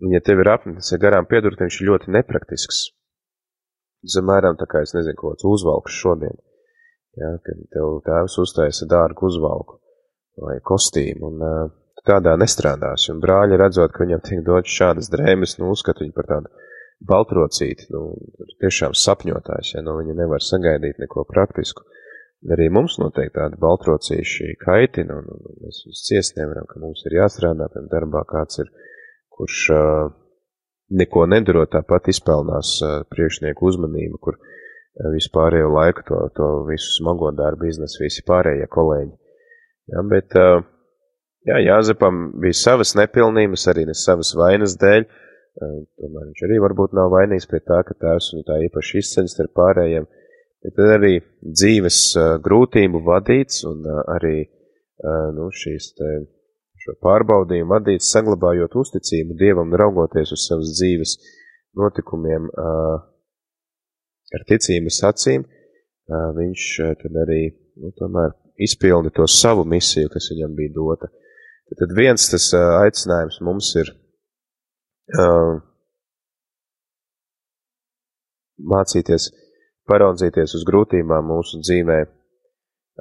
Un, 0.01 0.13
ja 0.15 0.21
tev 0.25 0.41
ir 0.43 0.51
apmeņas 0.55 0.93
ar 0.95 1.03
garām 1.03 1.27
piedurknēm, 1.29 1.69
viņš 1.69 1.81
ir 1.81 1.91
ļoti 1.91 2.15
nepraktisks. 2.17 2.81
Zamēram 4.15 4.57
tā 4.57 4.65
kā, 4.69 4.81
es 4.81 4.95
nezinu, 4.97 5.17
kaut 5.19 5.35
kāds 5.35 5.45
uzvalks 5.45 5.99
šodien. 5.99 6.39
Jā, 7.19 7.35
kad 7.45 7.59
tev 7.75 7.99
tēvs 8.07 8.39
uztaisa 8.41 8.87
dārgu 8.89 9.27
uzvalku 9.27 9.77
vai 10.41 10.55
kostīmu, 10.63 11.27
un 11.27 11.43
uh, 11.43 11.71
tādā 12.07 12.37
nestrādās. 12.39 13.09
Un 13.11 13.19
brāļi 13.21 13.59
redzot, 13.59 13.93
ka 13.93 14.05
viņam 14.05 14.23
tiek 14.25 14.43
dots 14.47 14.73
šādas 14.73 15.11
drēmes, 15.11 15.57
nu, 15.59 15.73
uzskata 15.75 16.05
viņu 16.05 16.15
par 16.15 16.29
tādu 16.29 16.51
baltrocīti, 17.11 17.89
nu, 17.93 18.13
tiešām 18.61 18.95
sapņotājs, 18.97 19.75
ja 19.75 19.83
no 19.85 19.97
viņa 19.99 20.17
nevar 20.21 20.43
sagaidīt 20.45 21.01
neko 21.01 21.25
praktisku. 21.29 21.85
Arī 22.49 22.71
mums 22.73 22.97
noteikti 22.97 23.35
tādi 23.37 23.59
baltrocīši 23.61 24.55
kaitina, 24.63 25.19
un, 25.21 25.27
un 25.29 25.59
mēs 25.61 25.83
viņus 25.85 26.01
ciest 26.07 26.39
nevaram, 26.39 26.65
ka 26.69 26.81
mums 26.81 27.03
ir 27.05 27.19
jāstrādā, 27.19 27.67
piemēram, 27.69 27.89
darbā 27.91 28.23
kāds 28.29 28.63
ir, 28.63 28.71
kurš 29.29 29.59
neko 31.01 31.27
nedarot, 31.29 31.69
tāpat 31.75 32.09
izpelnās 32.11 32.73
priekšnieku 33.13 33.69
uzmanību, 33.69 34.17
kur 34.25 34.39
vispārējo 35.13 35.69
laiku 35.71 36.03
to, 36.07 36.21
to 36.35 36.49
visu 36.67 36.97
smago 36.97 37.29
darbu 37.37 37.69
iznes 37.69 37.99
visi 38.01 38.25
pārējie 38.27 38.65
kolēģi. 38.73 39.13
Ja, 39.93 40.01
bet, 40.09 40.33
jā, 41.47 41.61
Jāzepam 41.61 42.31
bija 42.41 42.57
savas 42.57 42.95
nepilnības, 42.97 43.69
arī 43.69 43.85
ne 43.89 43.97
savas 43.97 44.33
vainas 44.39 44.75
dēļ, 44.81 45.05
Tomēr 45.59 46.29
viņš 46.29 46.43
arī 46.47 46.57
varbūt 46.63 46.93
nav 46.95 47.11
vainīgs 47.11 47.47
pie 47.51 47.59
tā, 47.59 47.81
ka 47.83 47.95
tēvs 47.99 48.31
viņu 48.33 48.45
tā 48.47 48.57
īpaši 48.67 49.01
izceļas 49.01 49.39
ar 49.43 49.49
pārējiem. 49.59 50.07
Bet 50.61 50.75
tad 50.77 50.91
arī 50.99 51.15
dzīves 51.41 51.99
grūtību 52.45 53.01
vadīts 53.07 53.63
un 53.69 53.81
arī 54.13 54.43
nu, 55.33 55.47
šīs 55.57 55.87
te, 55.97 56.09
šo 56.83 56.93
pārbaudījumu 57.01 57.73
vadīts, 57.73 58.11
saglabājot 58.13 58.75
uzticību 58.83 59.37
Dievam, 59.39 59.73
raugoties 59.81 60.33
uz 60.35 60.45
savas 60.45 60.75
dzīves 60.77 61.15
notikumiem 61.81 62.49
ar 64.37 64.45
ticības 64.49 65.01
acīm, 65.09 65.47
viņš 66.37 66.67
tad 67.01 67.19
arī 67.23 67.41
nu, 67.81 67.89
tomēr 67.97 68.37
izpildi 68.61 69.09
to 69.17 69.25
savu 69.25 69.65
misiju, 69.65 70.11
kas 70.13 70.29
viņam 70.33 70.55
bija 70.57 70.75
dota. 70.77 71.09
Tad 71.79 71.93
viens 71.95 72.29
tas 72.29 72.49
aicinājums 72.53 73.39
mums 73.47 73.73
ir 73.81 73.93
mācīties, 78.71 79.31
paraudzīties 79.91 80.55
uz 80.57 80.65
grūtībām 80.67 81.29
mūsu 81.33 81.61
dzīvē 81.61 81.99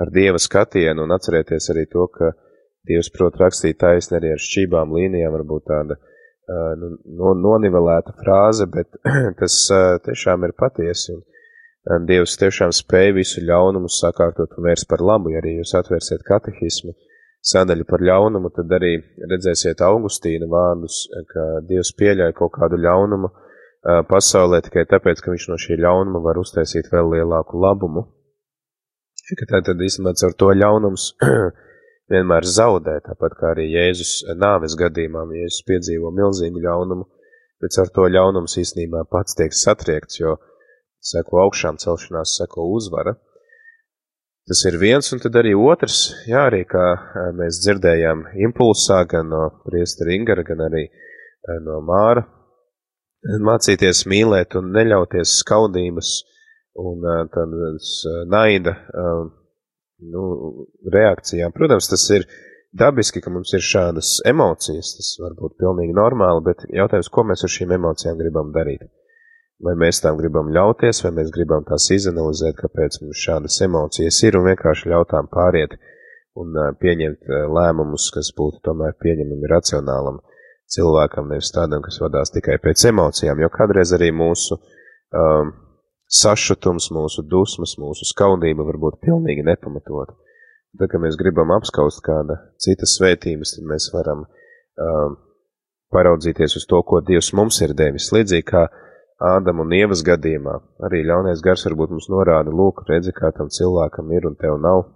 ar 0.01 0.13
Dieva 0.15 0.41
skatienu 0.43 1.07
un 1.07 1.17
atcerēties 1.17 1.71
arī 1.75 1.87
to, 1.93 2.07
ka 2.15 2.33
Dievs 2.89 3.11
prot 3.15 3.37
rakstīt 3.41 3.79
taisni 3.81 4.17
arī 4.19 4.35
ar 4.35 4.41
šķībām 4.43 4.95
līnijām, 4.97 5.35
varbūt 5.37 5.67
tāda 5.71 5.97
uh, 5.97 6.71
nu, 6.81 6.95
no, 7.19 7.35
nonivelēta 7.47 8.15
frāze, 8.21 8.67
bet 8.73 8.97
tas 9.41 9.59
uh, 9.75 9.99
tiešām 10.07 10.49
ir 10.49 10.57
patiesi. 10.59 11.15
Un, 11.15 12.09
Dievs 12.09 12.39
tiešām 12.41 12.73
spēja 12.77 13.15
visu 13.17 13.45
ļaunumu 13.45 13.89
sakārtot 13.93 14.57
un 14.57 14.67
vērst 14.69 14.89
par 14.89 15.05
labu, 15.05 15.33
ja 15.35 15.41
arī 15.41 15.59
jūs 15.59 15.77
atvērsiet 15.79 16.27
katehismu. 16.27 16.97
Uh, 16.97 17.07
sadaļu 17.41 17.87
par 17.89 18.03
ļaunumu, 18.05 18.51
tad 18.57 18.73
arī 18.77 18.97
redzēsiet 19.31 19.81
Augustīna 19.85 20.49
vārdus, 20.51 21.07
ka 21.33 21.47
Dievs 21.69 21.93
pieļauj 21.97 22.35
kaut 22.37 22.53
kādu 22.59 22.81
ļaunumu 22.81 23.31
pasaulē 23.85 24.61
tikai 24.65 24.85
tāpēc, 24.89 25.23
ka 25.25 25.33
viņš 25.33 25.47
no 25.49 25.57
šī 25.61 25.79
ļaunuma 25.81 26.21
var 26.25 26.41
uztaisīt 26.41 26.91
vēl 26.93 27.15
lielāku 27.17 27.61
labumu. 27.61 28.05
Tā 29.49 29.61
tad 29.63 29.81
īstenībā 29.81 30.13
ar 30.27 30.35
to 30.37 30.51
ļaunums 30.53 31.07
vienmēr 32.13 32.45
zaudē, 32.45 32.99
tāpat 33.07 33.37
kā 33.39 33.53
arī 33.55 33.69
Jēzus 33.71 34.25
nāves 34.37 34.75
gadījumā, 34.77 35.23
Jēzus 35.39 35.65
piedzīvo 35.69 36.11
milzīgu 36.13 36.63
ļaunumu, 36.65 37.07
bet 37.63 37.79
ar 37.79 37.93
to 37.95 38.09
ļaunums 38.11 38.59
īstenībā 38.59 39.05
pats 39.11 39.39
tiek 39.39 39.55
satriekts, 39.55 40.19
jo 40.21 40.37
seko 41.01 41.45
augšām 41.47 41.79
celšanās, 41.81 42.35
seko 42.41 42.67
uzvara. 42.75 43.15
Tas 44.51 44.65
ir 44.67 44.81
viens, 44.81 45.07
un 45.15 45.23
tad 45.23 45.37
arī 45.39 45.55
otrs, 45.55 46.11
jā, 46.27 46.49
arī 46.49 46.65
kā 46.67 46.85
mēs 47.39 47.61
dzirdējām 47.63 48.27
impulsā 48.49 49.05
gan 49.09 49.31
no 49.31 49.45
priestara 49.63 50.17
Ingara, 50.17 50.43
gan 50.45 50.65
arī 50.67 50.89
no 51.63 51.79
Māra, 51.87 52.27
mācīties 53.49 54.05
mīlēt 54.11 54.57
un 54.61 54.71
neļauties 54.77 55.39
skaudības 55.43 56.13
un 56.81 57.05
tādas 57.35 57.91
naida 58.31 58.77
nu, 60.01 60.23
reakcijām. 60.95 61.53
Protams, 61.53 61.91
tas 61.91 62.07
ir 62.17 62.25
dabiski, 62.73 63.21
ka 63.21 63.33
mums 63.35 63.53
ir 63.57 63.65
šādas 63.67 64.21
emocijas, 64.31 64.95
tas 64.97 65.13
var 65.21 65.37
būt 65.37 65.59
pilnīgi 65.61 65.97
normāli, 65.97 66.47
bet 66.49 66.65
jautājums, 66.71 67.13
ko 67.13 67.27
mēs 67.29 67.45
ar 67.45 67.53
šīm 67.59 67.77
emocijām 67.77 68.19
gribam 68.23 68.55
darīt? 68.57 68.89
vai 69.65 69.77
mēs 69.77 70.01
tām 70.01 70.19
gribam 70.21 70.51
ļauties, 70.55 71.03
vai 71.05 71.13
mēs 71.21 71.31
gribam 71.35 71.65
tās 71.69 71.91
izanalizēt, 71.93 72.57
kāpēc 72.61 73.01
mums 73.03 73.25
šādas 73.27 73.61
emocijas 73.67 74.21
ir, 74.25 74.39
un 74.39 74.49
vienkārši 74.49 74.93
ļautām 74.93 75.29
pāriet 75.33 75.77
un 76.41 76.57
pieņemt 76.81 77.31
lēmumus, 77.57 78.09
kas 78.15 78.33
būtu 78.37 78.63
tomēr 78.65 78.97
pieņemami 79.03 79.51
racionālam 79.53 80.21
cilvēkam, 80.75 81.31
nevis 81.33 81.53
tādam, 81.55 81.83
kas 81.85 82.01
vadās 82.03 82.33
tikai 82.35 82.59
pēc 82.63 82.87
emocijām, 82.91 83.41
jo 83.43 83.51
kādreiz 83.53 83.95
arī 83.97 84.11
mūsu 84.15 84.57
um, 84.57 85.53
sašutums, 86.11 86.91
mūsu 86.95 87.25
dusmas, 87.27 87.77
mūsu 87.79 88.09
skaudība 88.11 88.67
var 88.67 88.79
būt 88.83 89.01
pilnīgi 89.07 89.47
nepamatota. 89.47 90.17
Tad, 90.79 90.87
kad 90.93 91.03
mēs 91.03 91.19
gribam 91.19 91.51
apskaust 91.57 92.03
kāda 92.07 92.39
cita 92.63 92.87
svētības, 92.87 93.57
tad 93.57 93.67
mēs 93.67 93.89
varam 93.95 94.23
um, 94.27 95.17
paraudzīties 95.91 96.55
uz 96.61 96.67
to, 96.71 96.79
ko 96.87 97.03
Dievs 97.03 97.33
mums 97.35 97.59
ir 97.67 97.75
devis. 97.75 98.13
Līdzīgi 98.15 98.47
kā 98.53 98.69
Ādama 99.21 99.67
un 99.67 99.75
Ievas 99.77 100.01
gadījumā 100.01 100.55
arī 100.87 101.03
ļaunais 101.05 101.43
gars 101.45 101.67
varbūt 101.67 101.91
mums 101.93 102.07
norāda, 102.09 102.55
lūk, 102.57 102.87
redzi, 102.89 103.13
kā 103.13 103.29
tam 103.37 103.51
cilvēkam 103.53 104.09
ir 104.17 104.31
un 104.31 104.39
tev 104.41 104.57
nav. 104.63 104.87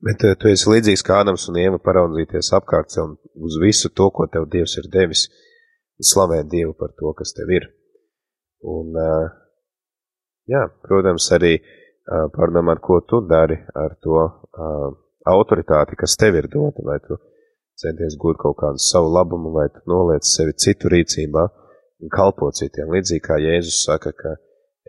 Bet 0.00 0.22
eh, 0.24 0.36
tu 0.40 0.48
esi 0.48 0.68
līdzīgs 0.70 1.02
kā 1.04 1.18
Ādams 1.20 1.44
un 1.50 1.58
Ieva 1.60 1.78
paraudzīties 1.84 2.54
apkārt 2.56 2.94
sev 2.94 3.18
uz 3.36 3.58
visu 3.60 3.90
to, 3.92 4.08
ko 4.16 4.26
tev 4.32 4.46
Dievs 4.52 4.78
ir 4.80 4.88
devis, 4.92 5.26
un 6.00 6.08
slavēt 6.10 6.48
Dievu 6.48 6.72
par 6.78 6.94
to, 6.96 7.12
kas 7.18 7.34
tev 7.36 7.52
ir. 7.52 7.66
Un, 8.64 8.96
eh, 8.96 9.26
jā, 10.54 10.62
protams, 10.86 11.26
arī 11.36 11.58
eh, 11.58 12.24
pārdomāt, 12.36 12.80
ko 12.80 13.02
tu 13.04 13.20
dari 13.28 13.58
ar 13.76 13.96
to 14.00 14.24
autoritāti, 15.30 15.98
kas 16.00 16.16
tev 16.16 16.38
ir 16.40 16.48
dota, 16.48 16.80
vai 16.84 16.96
tu 17.04 17.20
centies 17.80 18.16
gūt 18.20 18.40
kaut 18.40 18.56
kādu 18.60 18.80
savu 18.80 19.12
labumu, 19.12 19.52
vai 19.52 19.68
tu 19.72 19.84
noliec 19.88 20.24
sevi 20.24 20.56
citu 20.56 20.88
rīcībā 20.92 21.44
un 22.00 22.12
kalpot 22.12 22.56
citiem. 22.56 22.88
Līdzīgi 22.96 23.24
kā 23.28 23.36
Jēzus 23.40 23.84
saka, 23.84 24.12
ka 24.16 24.34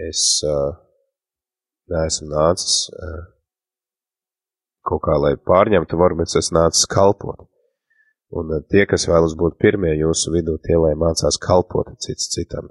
es 0.08 0.24
neesmu 1.92 2.32
nācis 2.32 2.88
kaut 4.88 5.04
kā, 5.06 5.16
lai 5.22 5.34
pārņemtu 5.38 6.00
varu, 6.00 6.20
bet 6.22 6.36
es 6.40 6.52
nācis 6.56 6.88
kalpot. 6.90 7.48
Un 8.32 8.52
uh, 8.56 8.62
tie, 8.72 8.86
kas 8.90 9.08
vēlas 9.10 9.36
būt 9.40 9.58
pirmie 9.62 9.94
jūsu 10.00 10.34
vidū, 10.36 10.58
tie, 10.66 10.78
lai 10.80 10.94
mācās 11.00 11.40
kalpot 11.42 11.92
cits 12.04 12.32
citam. 12.34 12.70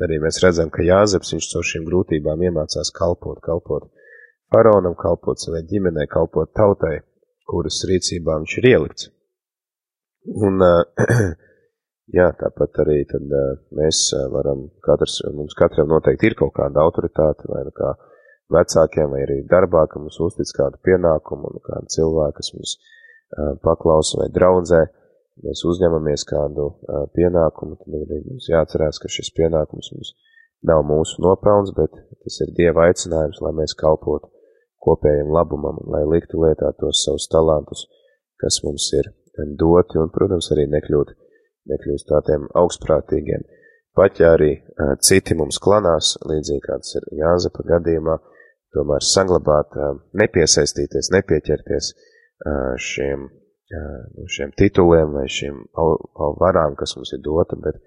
Arī 0.00 0.20
mēs 0.22 0.40
redzam, 0.44 0.70
ka 0.72 0.84
Jāzeps 0.84 1.34
viņš 1.34 1.50
caur 1.52 1.66
šīm 1.66 1.84
grūtībām 1.88 2.42
iemācās 2.48 2.92
kalpot, 2.96 3.40
kalpot 3.44 3.90
faraonam, 4.52 4.96
kalpot 4.96 5.40
savai 5.40 5.62
ģimenei, 5.68 6.08
kalpot 6.08 6.52
tautai, 6.56 7.00
kuras 7.48 7.82
rīcībā 7.88 8.38
viņš 8.40 8.56
ir 8.60 8.68
ielikts. 8.72 9.10
Un 10.48 10.64
uh, 10.64 10.82
Jā, 12.10 12.24
tāpat 12.34 12.80
arī 12.82 13.04
tad, 13.06 13.22
uh, 13.30 13.50
mēs 13.78 13.98
varam, 14.32 14.64
katrs, 14.82 15.20
mums 15.30 15.54
katram 15.54 15.92
noteikti 15.92 16.26
ir 16.26 16.34
kaut 16.40 16.56
kāda 16.56 16.82
autoritāte, 16.82 17.46
vai 17.46 17.62
nu 17.68 17.70
kā 17.76 17.92
vecākiem, 18.54 19.10
vai 19.12 19.24
arī 19.26 19.40
darbā, 19.50 19.86
ka 19.90 20.00
mums 20.02 20.18
uztic 20.22 20.50
kādu 20.56 20.80
pienākumu, 20.86 21.52
un 21.52 21.62
kāda 21.66 21.92
cilvēka, 21.94 22.38
kas 22.40 22.52
mums 22.56 22.74
uh, 22.76 23.54
paklausa 23.64 24.22
vai 24.22 24.28
draudzē, 24.34 24.82
mēs 25.44 25.62
uzņemamies 25.72 26.26
kādu 26.28 26.66
uh, 26.70 27.06
pienākumu, 27.16 27.78
tad 27.80 27.96
arī 28.02 28.20
mums 28.26 28.50
jāatcerās, 28.50 29.00
ka 29.02 29.12
šis 29.12 29.32
pienākums 29.36 29.92
mums 29.94 30.12
nav 30.66 30.84
mūsu 30.84 31.22
nopelns, 31.24 31.72
bet 31.76 31.94
tas 32.24 32.42
ir 32.44 32.52
Dieva 32.56 32.90
aicinājums, 32.90 33.40
lai 33.44 33.54
mēs 33.62 33.76
kalpotu 33.78 34.28
kopējiem 34.84 35.32
labumam, 35.32 35.80
un 35.80 35.94
lai 35.94 36.04
liktu 36.08 36.40
lietā 36.42 36.72
tos 36.80 37.04
savus 37.04 37.28
talantus, 37.32 37.86
kas 38.40 38.60
mums 38.64 38.88
ir 38.96 39.12
doti, 39.60 39.98
un, 40.00 40.12
protams, 40.12 40.50
arī 40.52 40.66
nekļūt 40.72 41.16
nekļūst 41.70 42.08
tādiem 42.08 42.46
augstprātīgiem. 42.56 43.44
Pat 43.96 44.20
ja 44.22 44.34
arī 44.36 44.52
uh, 44.56 44.94
citi 45.02 45.36
mums 45.36 45.58
klanās, 45.62 46.14
līdzīgi 46.28 46.62
kāds 46.64 46.94
ir 46.98 47.08
Jāzepa 47.20 47.64
gadījumā, 47.72 48.16
tomēr 48.76 49.04
saglabāt, 49.04 49.76
nepiesaistīties, 50.16 51.10
nepieķerties 51.14 51.92
šiem, 52.80 53.26
uh, 53.28 54.26
šiem 54.30 54.52
tituliem 54.58 55.14
vai 55.18 55.26
šiem 55.28 55.62
varām, 56.40 56.76
kas 56.78 56.96
mums 56.96 57.12
ir 57.16 57.22
dota, 57.24 57.58
bet 57.60 57.80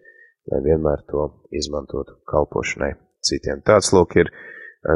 lai 0.52 0.60
vienmēr 0.66 1.04
to 1.10 1.28
izmantotu 1.56 2.18
kalpošanai 2.30 2.94
citiem. 3.24 3.62
Tāds 3.66 3.94
lūk 3.96 4.18
ir 4.20 4.32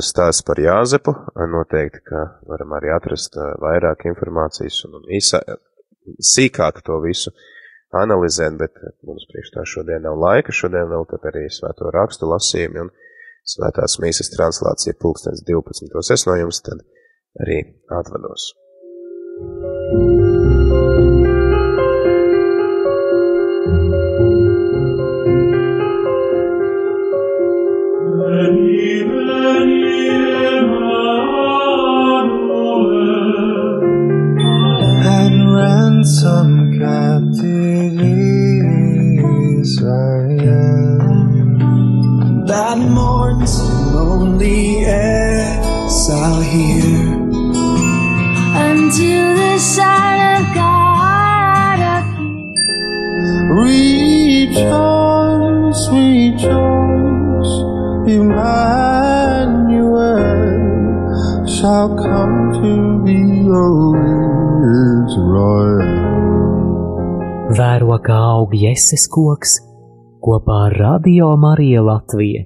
stāsts 0.03 0.43
par 0.47 0.59
Jāzepu. 0.59 1.13
Noteikti, 1.53 2.03
ka 2.07 2.23
varam 2.49 2.75
arī 2.77 2.91
atrast 2.95 3.37
vairāk 3.63 4.07
informācijas 4.11 4.83
un 4.89 5.07
īsā, 5.15 5.41
sīkāk 6.33 6.83
to 6.87 6.99
visu 7.05 7.31
analizēt, 7.95 8.57
bet 8.59 8.75
mums 9.07 9.27
priekš 9.31 9.53
tā 9.55 9.63
šodien 9.65 10.03
nav 10.03 10.19
laika. 10.19 10.51
Šodien 10.51 10.89
vēl 10.91 11.07
tad 11.11 11.29
arī 11.31 11.47
svēto 11.51 11.91
rakstu 11.95 12.27
lasījumi 12.27 12.83
un 12.83 12.91
svētās 13.47 13.99
mīsas 14.03 14.31
translācija 14.35 14.97
pulkstens 15.01 15.43
12. 15.47 16.13
Es 16.13 16.27
no 16.29 16.39
jums 16.39 16.63
tad 16.65 16.83
arī 17.43 17.61
atvados. 17.99 18.51
ransom 19.41 20.36
Jēses 68.87 69.09
koks 69.11 69.53
kopā 70.23 70.57
ar 70.69 70.75
Radio 70.79 71.33
Mariju 71.35 71.81
Latviju. 71.83 72.45